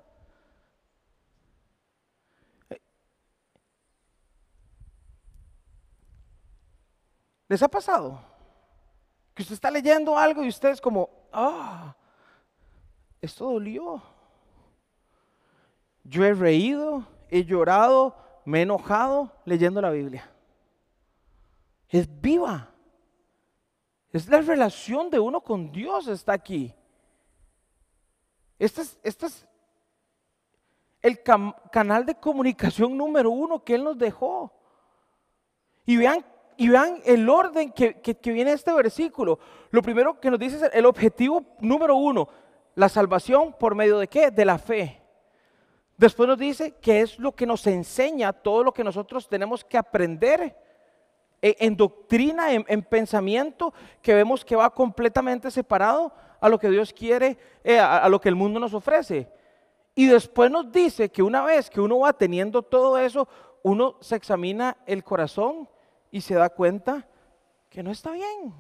[7.49, 8.21] ¿Les ha pasado?
[9.35, 11.97] Que usted está leyendo algo y usted es como, ah,
[13.21, 14.01] esto dolió.
[16.05, 20.31] Yo he reído, he llorado, me he enojado leyendo la Biblia.
[21.91, 22.71] Es viva.
[24.11, 26.75] Es la relación de uno con Dios está aquí.
[28.59, 29.47] Este es, es
[31.03, 34.51] el canal de comunicación número uno que Él nos dejó.
[35.85, 36.25] Y vean,
[36.57, 39.39] y vean el orden que, que viene este versículo.
[39.71, 42.31] Lo primero que nos dice es el objetivo número uno,
[42.75, 44.31] la salvación por medio de qué?
[44.31, 45.03] De la fe.
[45.99, 49.77] Después nos dice que es lo que nos enseña todo lo que nosotros tenemos que
[49.77, 50.57] aprender
[51.43, 57.37] en, doctrina, en, pensamiento, que vemos que va completamente separado a lo que Dios quiere,
[57.65, 59.29] eh, a, lo que el mundo nos ofrece.
[59.97, 63.27] Y después nos dice que una vez que uno va teniendo todo eso,
[63.65, 65.69] uno se examina el corazón
[66.13, 67.09] y se da cuenta
[67.69, 68.55] que no está bien.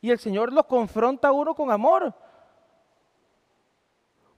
[0.00, 2.12] Y el Señor lo confronta a uno con amor.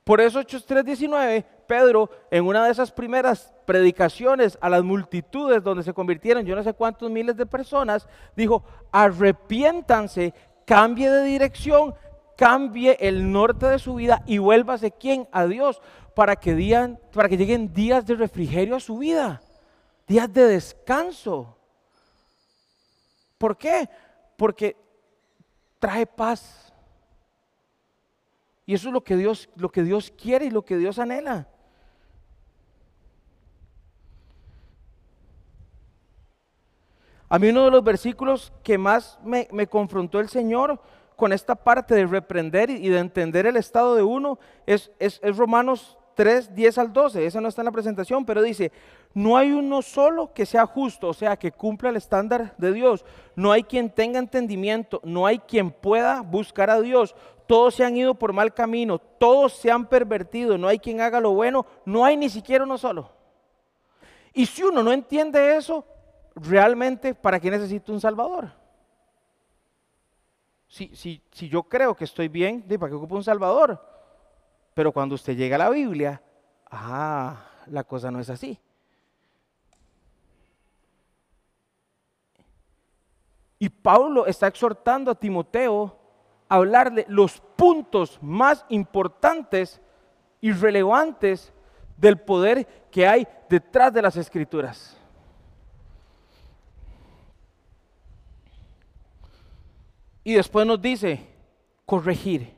[0.05, 5.83] Por eso Hechos 3:19, Pedro en una de esas primeras predicaciones a las multitudes donde
[5.83, 8.62] se convirtieron yo no sé cuántos miles de personas, dijo,
[8.93, 10.35] arrepiéntanse,
[10.67, 11.95] cambie de dirección,
[12.37, 15.27] cambie el norte de su vida y vuélvase quién?
[15.33, 15.81] A Dios,
[16.14, 19.40] para que, digan, para que lleguen días de refrigerio a su vida,
[20.07, 21.57] días de descanso.
[23.38, 23.88] ¿Por qué?
[24.37, 24.77] Porque
[25.79, 26.74] trae paz.
[28.66, 31.48] Y eso es lo que Dios, lo que Dios quiere y lo que Dios anhela.
[37.29, 40.81] A mí uno de los versículos que más me, confrontó el Señor
[41.16, 45.37] con esta parte de reprender y de entender el estado de uno es, es, es
[45.37, 47.27] Romanos 3, 10 al 12.
[47.27, 48.72] Esa no está en la presentación, pero dice,
[49.12, 53.05] no hay uno solo que sea justo, o sea, que cumpla el estándar de Dios.
[53.37, 57.14] No hay quien tenga entendimiento, no hay quien pueda buscar a Dios.
[57.46, 61.20] Todos se han ido por mal camino, todos se han pervertido, no hay quien haga
[61.20, 63.11] lo bueno, no hay ni siquiera uno solo.
[64.33, 65.85] Y si uno no entiende eso,
[66.35, 68.50] realmente, ¿para qué necesito un Salvador?
[70.66, 73.80] Si, si, si yo creo que estoy bien, ¿para qué ocupo un Salvador?
[74.72, 76.20] Pero cuando usted llega a la Biblia,
[76.70, 78.59] ah, la cosa no es así.
[83.59, 86.04] Y Pablo está exhortando a Timoteo
[86.55, 89.81] hablarle los puntos más importantes
[90.40, 91.53] y relevantes
[91.97, 94.97] del poder que hay detrás de las escrituras.
[100.23, 101.27] Y después nos dice,
[101.85, 102.55] corregir.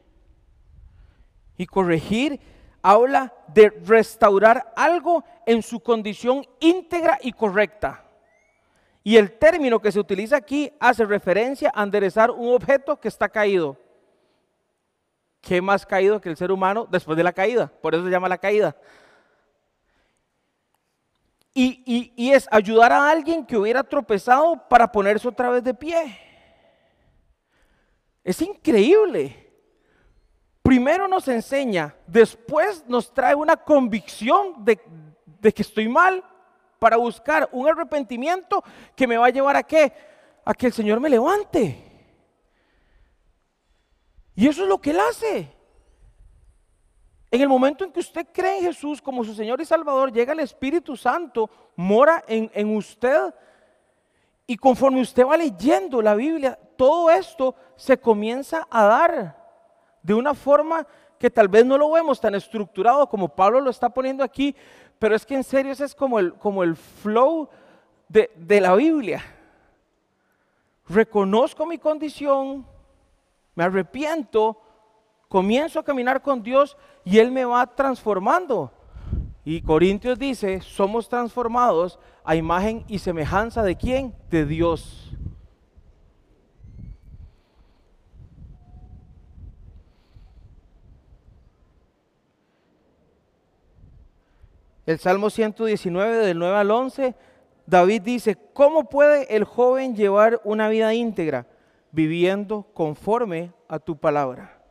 [1.57, 2.39] Y corregir
[2.83, 8.05] habla de restaurar algo en su condición íntegra y correcta.
[9.03, 13.29] Y el término que se utiliza aquí hace referencia a enderezar un objeto que está
[13.29, 13.86] caído.
[15.47, 17.69] ¿Qué más caído que el ser humano después de la caída?
[17.69, 18.77] Por eso se llama la caída.
[21.55, 26.19] Y, y es ayudar a alguien que hubiera tropezado para ponerse otra vez de pie.
[28.23, 29.47] Es increíble
[30.67, 34.77] primero nos enseña, después nos trae una convicción de,
[35.53, 36.25] que estoy mal
[36.81, 38.65] para buscar un arrepentimiento
[38.97, 39.93] que me va a llevar a qué?
[40.45, 41.86] A que el Señor me levante.
[44.37, 45.51] Y eso es lo que Él hace.
[47.31, 50.33] En el momento en que usted cree en Jesús como su Señor y Salvador, llega
[50.33, 53.35] el Espíritu Santo, mora en, en usted.
[54.47, 59.45] Y conforme usted va leyendo la Biblia, todo esto se comienza a dar
[60.03, 60.87] de una forma
[61.19, 64.55] que tal vez no lo vemos tan estructurado como Pablo lo está poniendo aquí,
[64.99, 67.49] pero es que en serio ese es como el, como el flow
[68.09, 69.25] de, de la Biblia.
[70.89, 72.67] Reconozco mi condición,
[73.57, 74.61] me arrepiento,
[75.29, 78.73] comienzo a caminar con Dios y Él me va transformando.
[79.45, 84.15] Y Corintios dice, somos transformados a imagen y semejanza de quién?
[84.31, 85.11] De Dios.
[94.85, 97.15] El Salmo 119 del 9 al 11,
[97.67, 101.47] David dice, ¿cómo puede el joven llevar una vida íntegra?
[101.97, 104.63] Viviendo conforme a tu palabra.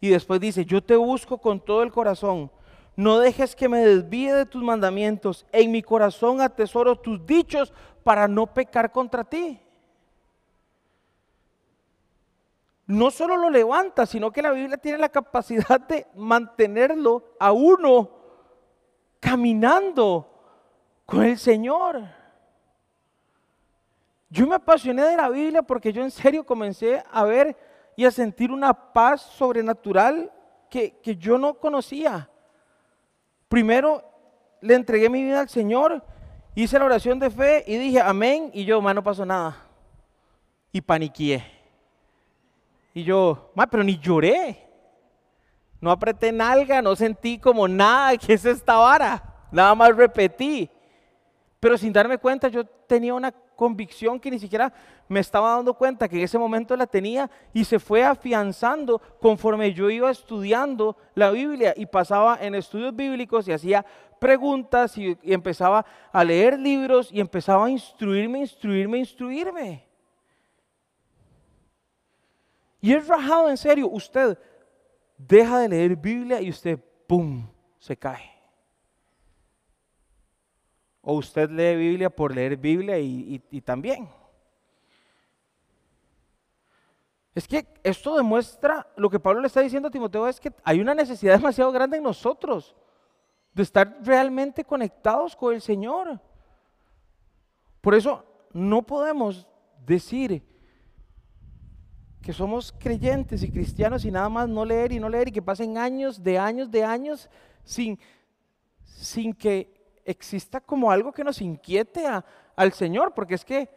[0.00, 2.48] Y después dice, yo te busco con todo el corazón.
[2.94, 5.44] No dejes que me desvíe de tus mandamientos.
[5.50, 7.72] En mi corazón atesoro tus dichos
[8.04, 9.60] para no pecar contra ti.
[12.86, 18.10] No solo lo levanta, sino que la Biblia tiene la capacidad de mantenerlo a uno
[19.18, 20.30] caminando
[21.04, 22.04] con el Señor.
[24.34, 27.56] Yo me apasioné de la Biblia porque yo en serio comencé a ver
[27.94, 30.32] y a sentir una paz sobrenatural
[30.68, 32.28] que, yo no conocía.
[33.46, 34.02] Primero
[34.60, 36.04] le entregué mi vida al Señor,
[36.56, 39.56] hice la oración de fe y dije amén y yo, más no pasó nada.
[40.72, 41.44] Y paniqué.
[42.92, 44.66] Y yo, ma, pero ni lloré.
[45.80, 49.22] No apreté nalga, no sentí como nada, que es esta vara?
[49.52, 50.68] Nada más repetí.
[51.60, 54.72] Pero sin darme cuenta yo tenía una convicción que ni siquiera
[55.08, 59.72] me estaba dando cuenta que en ese momento la tenía y se fue afianzando conforme
[59.72, 63.84] yo iba estudiando la Biblia y pasaba en estudios bíblicos y hacía
[64.18, 69.86] preguntas y, empezaba a leer libros y empezaba a instruirme, instruirme, instruirme.
[72.80, 74.38] Y es rajado en serio, usted
[75.16, 77.46] deja de leer Biblia y usted, ¡pum!,
[77.78, 78.33] se cae.
[81.04, 84.08] O usted lee Biblia por leer Biblia y, también.
[87.34, 90.80] Es que esto demuestra lo que Pablo le está diciendo a Timoteo, es que hay
[90.80, 92.74] una necesidad demasiado grande en nosotros
[93.52, 96.20] de estar realmente conectados con el Señor.
[97.80, 99.46] Por eso no podemos
[99.84, 100.42] decir
[102.22, 105.42] que somos creyentes y cristianos y nada más no leer y no leer y que
[105.42, 107.28] pasen años de años de años
[107.62, 107.98] sin,
[108.82, 109.73] sin que
[110.04, 112.06] exista como algo que nos inquiete
[112.56, 113.68] al Señor, porque es que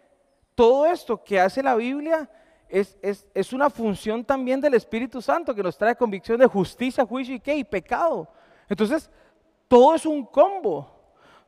[0.56, 2.30] todo esto que hace la Biblia
[2.70, 2.98] es,
[3.34, 7.40] es, una función también del Espíritu Santo que nos trae convicción de justicia, juicio y
[7.40, 8.28] qué, y pecado.
[8.68, 9.10] Entonces,
[9.68, 10.92] todo es un combo,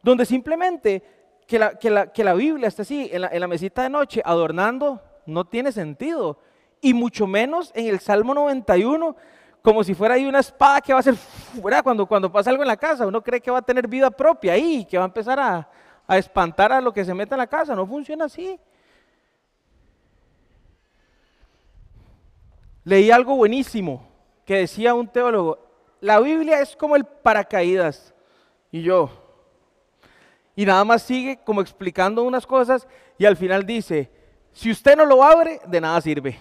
[0.01, 1.03] donde simplemente
[1.45, 3.89] que la, que la, que la Biblia esté así en la, en la mesita de
[3.89, 6.39] noche adornando no tiene sentido.
[6.81, 9.15] Y mucho menos en el Salmo 91,
[9.61, 11.15] como si fuera ahí una espada que va a ser,
[11.83, 14.53] cuando, cuando pasa algo en la casa, uno cree que va a tener vida propia
[14.53, 15.69] ahí, que va a empezar a,
[16.07, 17.75] a espantar a lo que se mete en la casa.
[17.75, 18.59] No funciona así.
[22.83, 24.07] Leí algo buenísimo
[24.45, 25.59] que decía un teólogo,
[26.01, 28.13] la Biblia es como el paracaídas.
[28.71, 29.11] Y yo,
[30.55, 32.87] y nada más sigue como explicando unas cosas
[33.17, 34.11] y al final dice,
[34.51, 36.37] si usted no lo abre, de nada sirve.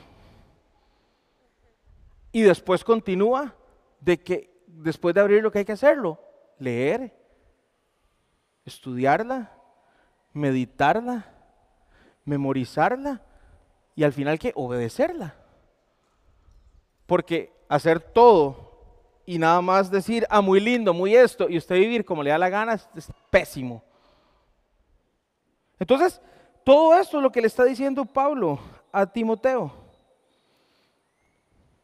[2.39, 3.53] Y después continúa
[3.99, 6.21] de que después de abrir lo que hay que hacerlo,
[6.61, 7.13] leer,
[8.65, 9.51] estudiarla,
[10.33, 11.35] meditarla,
[12.25, 13.23] memorizarla
[13.97, 15.35] y al final que obedecerla.
[17.07, 18.71] Porque hacer todo
[19.27, 22.39] y nada más decir, ah, muy lindo, muy esto, y usted vivir como le da
[22.39, 22.89] la gana es,
[23.31, 23.83] pésimo.
[25.81, 26.21] Entonces,
[26.63, 28.61] todo esto es lo que le está diciendo Pablo
[28.93, 29.88] a Timoteo.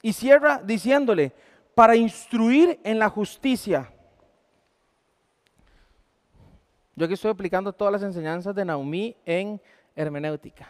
[0.05, 1.33] Y cierra diciéndole,
[1.75, 3.91] para instruir en la justicia.
[6.95, 9.59] Yo aquí estoy aplicando todas las enseñanzas de Naumí en
[9.97, 10.69] hermenéutica.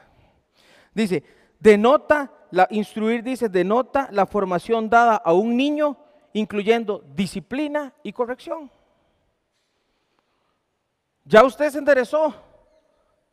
[0.94, 1.24] Dice,
[1.58, 5.96] denota, la, instruir dice, denota la formación dada a un niño,
[6.32, 8.70] incluyendo disciplina y corrección.
[11.24, 12.32] Ya usted se enderezó,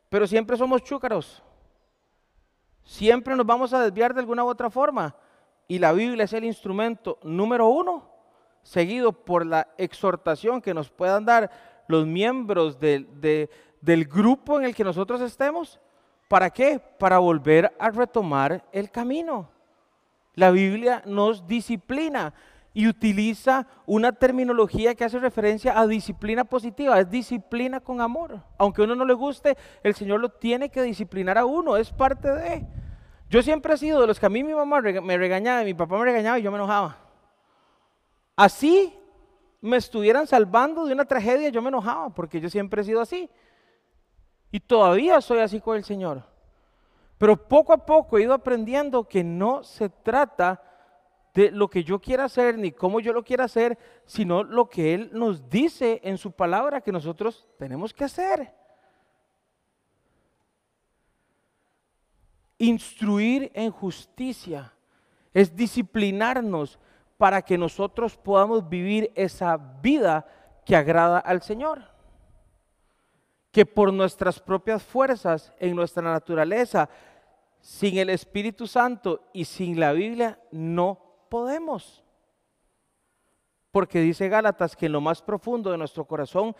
[0.08, 1.40] pero siempre somos chúcaros.
[2.82, 5.14] Siempre nos vamos a desviar de alguna u otra forma.
[5.72, 8.06] Y la Biblia es el instrumento número uno,
[8.62, 11.50] seguido por la exhortación que nos puedan dar
[11.88, 13.48] los miembros del
[14.04, 15.80] grupo en el que nosotros estemos
[16.28, 16.78] ¿Para qué?
[16.78, 19.48] Para volver a retomar el camino.
[20.34, 22.34] La Biblia nos disciplina
[22.74, 28.42] y utiliza una terminología que hace referencia a disciplina positiva, es disciplina con amor.
[28.58, 31.90] Aunque a uno no le guste, el Señor lo tiene que disciplinar a uno, es
[31.90, 32.66] parte de.
[33.32, 35.96] Yo siempre he sido de los que a mí mi mamá me regañaba mi papá
[35.96, 36.98] me regañaba y yo me enojaba.
[38.36, 38.94] Así
[39.62, 43.30] me estuvieran salvando de una tragedia, yo me enojaba, porque yo siempre he sido así.
[44.50, 46.22] Y todavía soy así con el Señor.
[47.16, 50.62] Pero poco a poco he ido aprendiendo que no se trata
[51.32, 54.92] de lo que yo quiera hacer ni cómo yo lo quiera hacer, sino lo que
[54.92, 58.61] Él nos dice en su palabra que nosotros tenemos que hacer.
[62.62, 64.72] Instruir en justicia
[65.34, 66.78] es disciplinarnos
[67.18, 70.26] para que nosotros podamos vivir esa vida
[70.64, 71.92] que agrada al Señor
[73.52, 76.88] que por nuestras propias fuerzas, en nuestra naturaleza,
[77.60, 80.98] sin el Espíritu Santo y sin la Biblia, no
[81.28, 82.02] podemos.
[83.70, 86.56] Porque dice Gálatas que en lo más profundo de nuestro corazón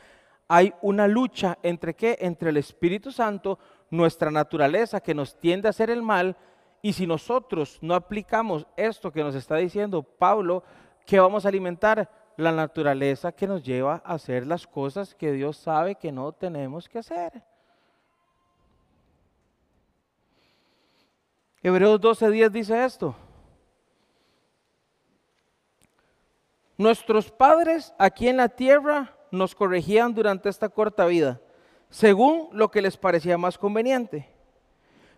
[0.55, 2.19] hay una lucha entre qué?
[2.21, 6.37] Entre el Espíritu Santo, nuestra naturaleza que nos tiende a hacer el mal,
[6.83, 10.63] y si nosotros no aplicamos esto que nos está diciendo Pablo,
[11.07, 12.11] ¿qué vamos a alimentar?
[12.37, 16.89] la naturaleza que nos lleva a hacer las cosas que Dios sabe que no tenemos
[16.89, 17.43] que hacer.
[21.63, 23.15] Hebreos 12:10 dice esto.
[26.79, 31.41] Nuestros padres aquí en la tierra nos corregían durante esta corta vida,
[31.91, 34.28] según lo que les parecía más conveniente.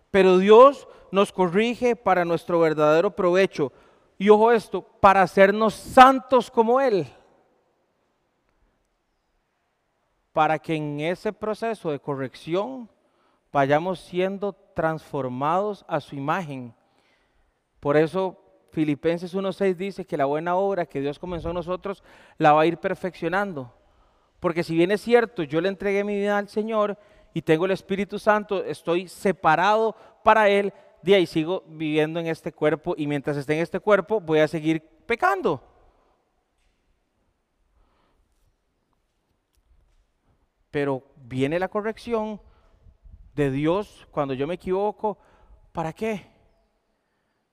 [0.09, 3.71] Pero Dios nos corrige para nuestro verdadero provecho,
[4.17, 7.05] y ojo esto, para hacernos santos como Él.
[10.31, 12.89] Para que en ese proceso de corrección
[13.51, 16.73] vayamos siendo transformados a su imagen.
[17.81, 18.37] Por eso
[18.71, 22.03] Filipenses 1.6 dice que la buena obra que Dios comenzó en nosotros
[22.37, 23.73] la va a ir perfeccionando.
[24.45, 26.99] Porque si bien es cierto, yo le entregué mi vida al Señor
[27.33, 30.71] y tengo el Espíritu Santo, estoy separado para Él,
[31.01, 34.47] de ahí sigo viviendo en este cuerpo y mientras esté en este cuerpo voy a
[34.47, 35.63] seguir pecando.
[40.69, 42.39] Pero viene la corrección
[43.33, 45.17] de Dios cuando yo me equivoco.
[45.71, 46.23] ¿Para qué?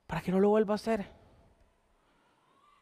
[0.07, 1.11] para que no lo vuelva a hacer.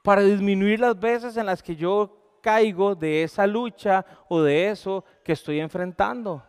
[0.02, 5.04] Para disminuir las veces en las que yo caigo de esa lucha o de eso
[5.24, 6.42] que estoy enfrentando.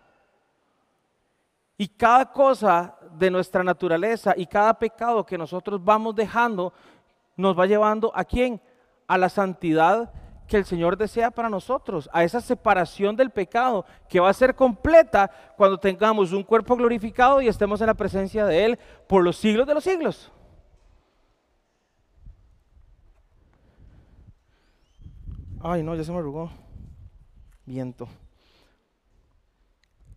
[1.77, 6.73] Y cada cosa de nuestra naturaleza y cada pecado que nosotros vamos dejando
[7.35, 8.61] nos va llevando a quién?
[9.07, 10.13] A la santidad
[10.47, 14.53] que el Señor desea para nosotros, a esa separación del pecado que va a ser
[14.53, 19.37] completa cuando tengamos un cuerpo glorificado y estemos en la presencia de Él por los
[19.37, 20.31] siglos de los siglos.
[25.63, 26.49] Ay, no, ya se me arrugó.
[27.65, 28.07] Viento.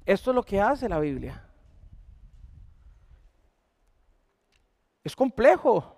[0.07, 1.47] Esto es lo que hace la Biblia.
[5.03, 5.91] Es complejo.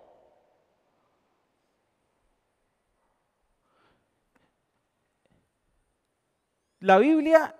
[6.80, 7.57] La Biblia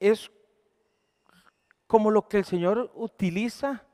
[0.00, 0.30] es
[1.86, 3.84] como lo que el Señor utiliza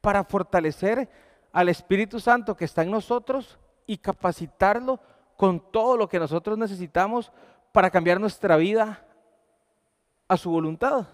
[0.00, 1.08] para fortalecer
[1.52, 3.58] al Espíritu Santo que está en nosotros
[3.92, 4.98] y capacitarlo
[5.36, 7.30] con todo lo que nosotros necesitamos
[7.72, 9.04] para cambiar nuestra vida
[10.28, 11.06] a su voluntad.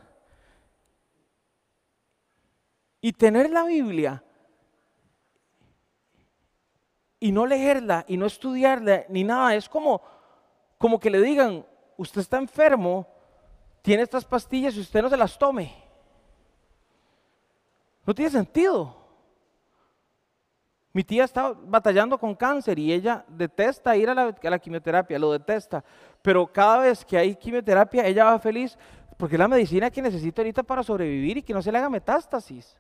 [3.01, 4.23] Y tener la Biblia
[7.19, 10.01] y no leerla y no estudiarla ni nada es como
[10.79, 11.67] como que le digan,
[11.97, 13.05] usted está enfermo,
[13.83, 15.75] tiene estas pastillas y usted no se las tome.
[18.07, 18.98] No tiene sentido.
[20.99, 25.85] Mi tía está batallando con cáncer y ella detesta ir a la, quimioterapia, lo detesta.
[26.21, 28.77] Pero cada vez que hay quimioterapia, ella va feliz
[29.17, 31.89] porque es la medicina que necesita ahorita para sobrevivir y que no se le haga
[31.89, 32.77] metástasis.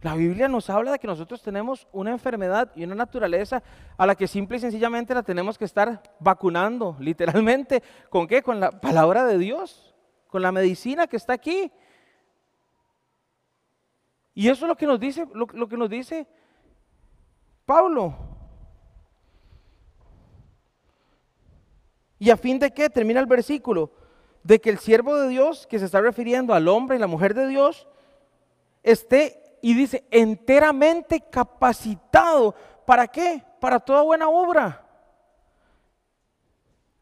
[0.00, 3.64] La Biblia nos habla de que nosotros tenemos una enfermedad y una naturaleza
[3.96, 7.82] a la que simple y sencillamente la tenemos que estar vacunando, literalmente.
[8.10, 8.44] ¿Con qué?
[8.44, 9.92] Con la palabra de Dios,
[10.28, 11.72] con la medicina que está aquí.
[14.34, 16.28] Y eso es lo que nos dice, lo que nos dice
[17.68, 18.16] Pablo.
[22.18, 22.88] ¿Y a fin de qué?
[22.88, 23.92] Termina el versículo.
[24.42, 27.34] De que el siervo de Dios, que se está refiriendo al hombre y la mujer
[27.34, 27.86] de Dios,
[28.82, 32.54] esté y dice, enteramente capacitado.
[32.86, 33.44] ¿Para qué?
[33.60, 34.82] Para toda buena obra.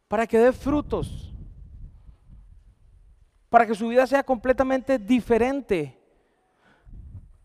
[0.08, 1.32] Para que dé frutos.
[3.48, 5.95] Para que su vida sea completamente diferente.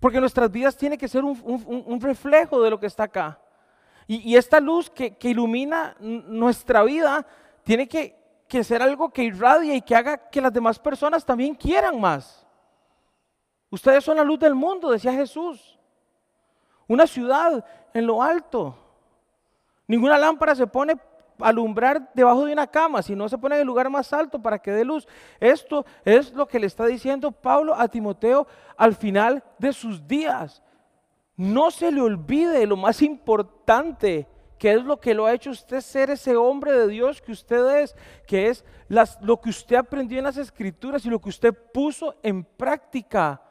[0.01, 3.39] Porque nuestras vidas tienen que ser un, reflejo de lo que está acá.
[4.07, 7.23] Y, esta luz que, ilumina nuestra vida
[7.63, 11.53] tiene que, que ser algo que irradie y que haga que las demás personas también
[11.53, 12.43] quieran más.
[13.69, 15.77] Ustedes son la luz del mundo, decía Jesús.
[16.87, 18.75] Una ciudad en lo alto.
[19.85, 20.95] Ninguna lámpara se pone
[21.43, 24.71] alumbrar debajo de una cama, sino se pone en el lugar más alto para que
[24.71, 25.07] dé luz.
[25.39, 30.61] Esto es lo que le está diciendo Pablo a Timoteo al final de sus días.
[31.35, 34.27] No se le olvide lo más importante,
[34.57, 37.81] que es lo que lo ha hecho usted ser ese hombre de Dios que usted
[37.81, 37.95] es,
[38.27, 38.63] que es
[39.21, 43.41] lo que usted aprendió en las escrituras y lo que usted puso en práctica.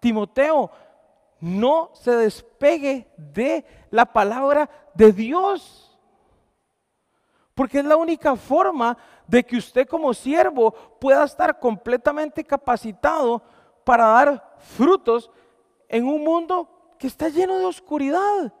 [0.00, 0.70] Timoteo,
[1.40, 5.83] no se despegue de la palabra de Dios.
[7.54, 8.96] Porque es la única forma
[9.26, 13.42] de que usted como siervo pueda estar completamente capacitado
[13.84, 15.30] para dar frutos
[15.88, 18.52] en un mundo que está lleno de oscuridad.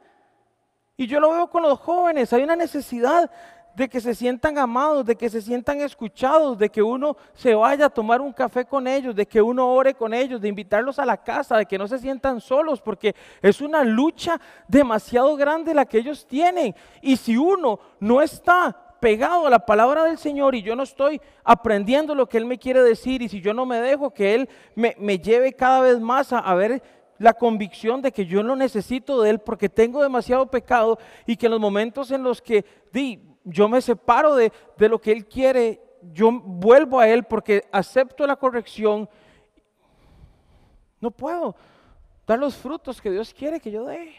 [0.96, 3.30] Y yo lo veo con los jóvenes, hay una necesidad
[3.74, 7.86] de que se sientan amados, de que se sientan escuchados, de que uno se vaya
[7.86, 11.04] a tomar un café con ellos, de que uno ore con ellos, de invitarlos a
[11.04, 15.86] la casa, de que no se sientan solos, porque es una lucha demasiado grande la
[15.86, 16.74] que ellos tienen.
[17.02, 21.20] Y si uno no está pegado a la palabra del Señor y yo no estoy
[21.44, 24.48] aprendiendo lo que Él me quiere decir y si yo no me dejo que Él
[24.74, 26.82] me, lleve cada vez más a, ver
[27.18, 31.44] la convicción de que yo no necesito de Él porque tengo demasiado pecado y que
[31.44, 35.82] en los momentos en los que di, yo me separo de, lo que Él quiere,
[36.14, 39.06] yo vuelvo a Él porque acepto la corrección.
[40.98, 41.54] No puedo
[42.26, 44.14] dar los frutos que Dios quiere que yo dé.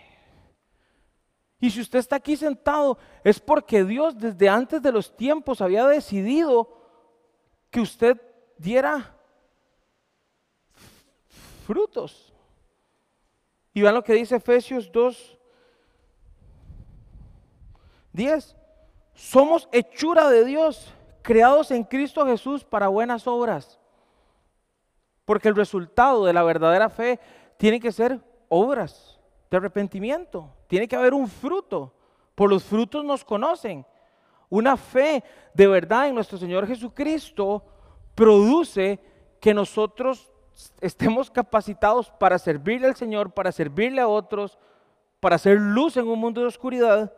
[1.60, 5.88] Y si usted está aquí sentado, es porque Dios desde antes de los tiempos había
[5.88, 6.70] decidido
[7.72, 8.22] que usted
[8.58, 9.16] diera
[11.66, 12.34] frutos.
[13.74, 15.38] Y vean lo que dice Efesios 2,
[18.14, 18.56] 10.
[19.14, 23.80] Somos hechura de Dios, creados en Cristo Jesús para buenas obras.
[25.24, 27.20] Porque el resultado de la verdadera fe
[27.58, 29.15] tiene que ser obras
[29.56, 30.52] de arrepentimiento.
[30.68, 31.94] Tiene que haber un fruto.
[32.36, 33.86] Por los frutos nos conocen.
[34.50, 37.64] Una fe de verdad en nuestro Señor Jesucristo
[38.14, 39.00] produce
[39.40, 40.32] que nosotros
[40.82, 44.58] estemos capacitados para servirle al Señor, para servirle a otros,
[45.20, 47.14] para hacer luz en un mundo de oscuridad,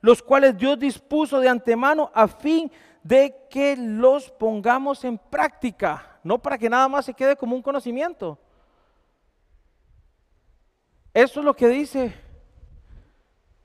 [0.00, 2.70] los cuales Dios dispuso de antemano a fin
[3.02, 7.62] de que los pongamos en práctica, no para que nada más se quede como un
[7.62, 8.38] conocimiento.
[11.12, 12.12] Eso es lo que dice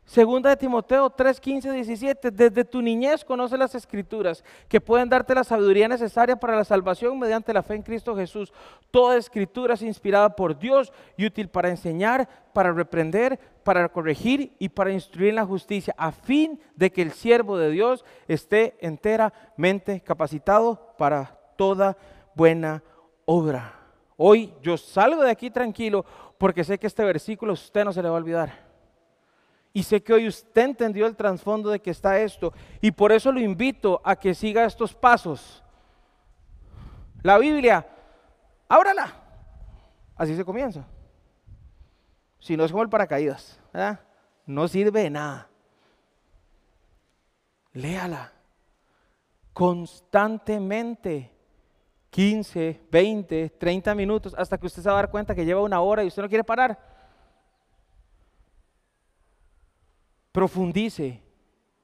[0.05, 2.29] Segunda de Timoteo 3, 15, 17.
[2.29, 7.17] Desde tu niñez conoce las escrituras que pueden darte la sabiduría necesaria para la salvación
[7.17, 8.53] mediante la fe en Cristo Jesús.
[8.91, 14.69] Toda escritura es inspirada por Dios y útil para enseñar, para reprender, para corregir y
[14.69, 20.01] para instruir en la justicia, a fin de que el siervo de Dios esté enteramente
[20.01, 21.97] capacitado para toda
[22.35, 22.83] buena
[23.25, 23.85] obra.
[24.17, 26.05] Hoy yo salgo de aquí tranquilo
[26.37, 28.65] porque sé que este versículo a usted no se le va a olvidar.
[29.73, 32.53] Y sé que hoy usted entendió el trasfondo de que está esto.
[32.79, 35.63] Y por eso lo invito a que siga estos pasos.
[37.23, 37.85] La Biblia,
[38.69, 39.13] ábrala.
[40.15, 40.85] Así se comienza.
[42.39, 43.59] Si no es como el paracaídas,
[44.45, 45.49] no sirve de nada.
[47.73, 48.31] Léala
[49.51, 51.34] constantemente.
[52.15, 55.81] 15, 20, 30 minutos, hasta que usted se va a dar cuenta que lleva una
[55.81, 56.79] hora y usted no quiere parar.
[60.31, 61.21] profundice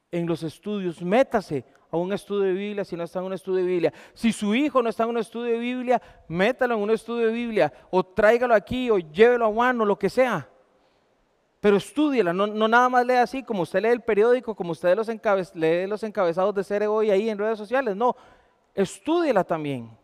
[0.09, 3.59] en los estudios, métase a un estudio de Biblia si no está en un estudio
[3.59, 3.93] de Biblia.
[4.13, 7.33] Si su hijo no está en un estudio de Biblia, métalo en un estudio de
[7.33, 10.49] Biblia o tráigalo aquí o llévelo a Juan o lo que sea.
[11.59, 14.97] Pero estudiela, no, nada más lea así como usted lee el periódico, como usted
[15.53, 17.97] lee los encabezados de ser hoy ahí en redes sociales.
[17.97, 18.15] No,
[18.73, 20.00] estudiela también.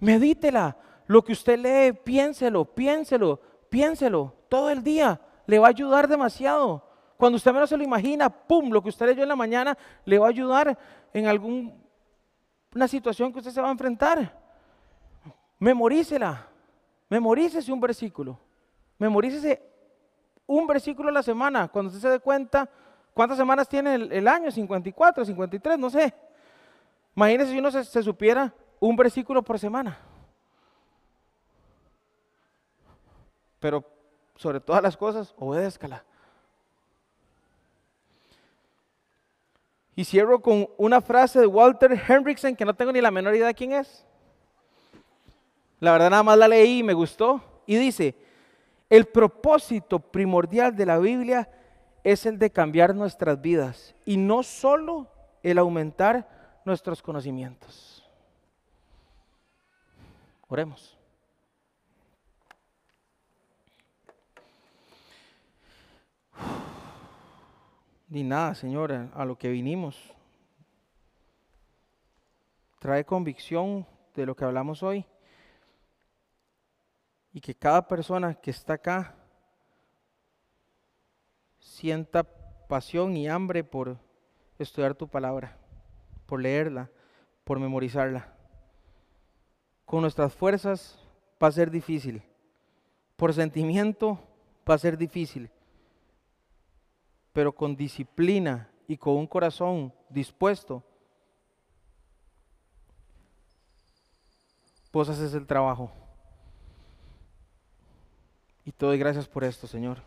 [0.00, 0.76] Medítela.
[1.06, 5.20] Lo que usted lee, piénselo, piénselo, piénselo todo el día.
[5.46, 6.84] Le va a ayudar demasiado.
[7.16, 8.70] Cuando usted menos se lo imagina, ¡pum!
[8.70, 10.78] Lo que usted leyó en la mañana le va a ayudar
[11.12, 14.38] en alguna situación que usted se va a enfrentar.
[15.58, 16.46] Memorícela.
[17.08, 18.38] Memorícese un versículo.
[18.98, 19.60] Memorícese
[20.46, 21.68] un versículo a la semana.
[21.68, 22.70] Cuando usted se dé cuenta,
[23.12, 24.50] ¿cuántas semanas tiene el, año?
[24.50, 26.14] 54, 53, no sé.
[27.16, 29.98] Imagínese si uno se, se supiera un versículo por semana.
[33.60, 33.84] Pero
[34.36, 36.02] sobre todas las cosas, obedézcala.
[39.94, 43.48] Y cierro con una frase de Walter Henriksen que no tengo ni la menor idea
[43.48, 44.06] de quién es.
[45.78, 47.42] La verdad nada más la leí y me gustó.
[47.66, 48.16] Y dice,
[48.88, 51.50] el propósito primordial de la Biblia
[52.02, 55.06] es el de cambiar nuestras vidas y no solo
[55.42, 57.89] el aumentar nuestros conocimientos.
[60.50, 61.00] Oremos.
[68.10, 69.96] ni nada, Señor, a lo que vinimos.
[72.80, 75.06] Trae convicción de lo que hablamos hoy.
[77.32, 79.14] Y que cada persona que está acá
[81.60, 82.24] sienta
[82.68, 83.96] pasión y hambre por
[84.58, 85.56] estudiar tu palabra,
[86.26, 86.90] por leerla,
[87.44, 88.39] por memorizarla.
[89.90, 90.96] Con nuestras fuerzas
[91.42, 92.22] va a ser difícil.
[93.16, 94.20] Por sentimiento
[94.68, 95.50] va a ser difícil
[97.32, 100.82] pero con disciplina y con un corazón dispuesto,
[104.92, 105.90] vos haces el trabajo.
[108.64, 109.98] Y te doy gracias por esto, Señor.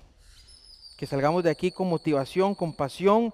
[0.98, 3.34] Que salgamos de aquí con motivación, con pasión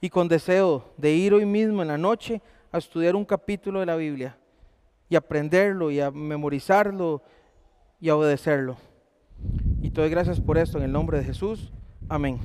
[0.00, 3.86] y con deseo de ir hoy mismo en la noche a estudiar un capítulo de
[3.86, 4.36] la Biblia
[5.08, 7.22] y aprenderlo y a memorizarlo
[8.00, 8.76] y a obedecerlo.
[9.80, 11.72] Y te doy gracias por esto en el nombre de Jesús.
[12.08, 12.38] Amén.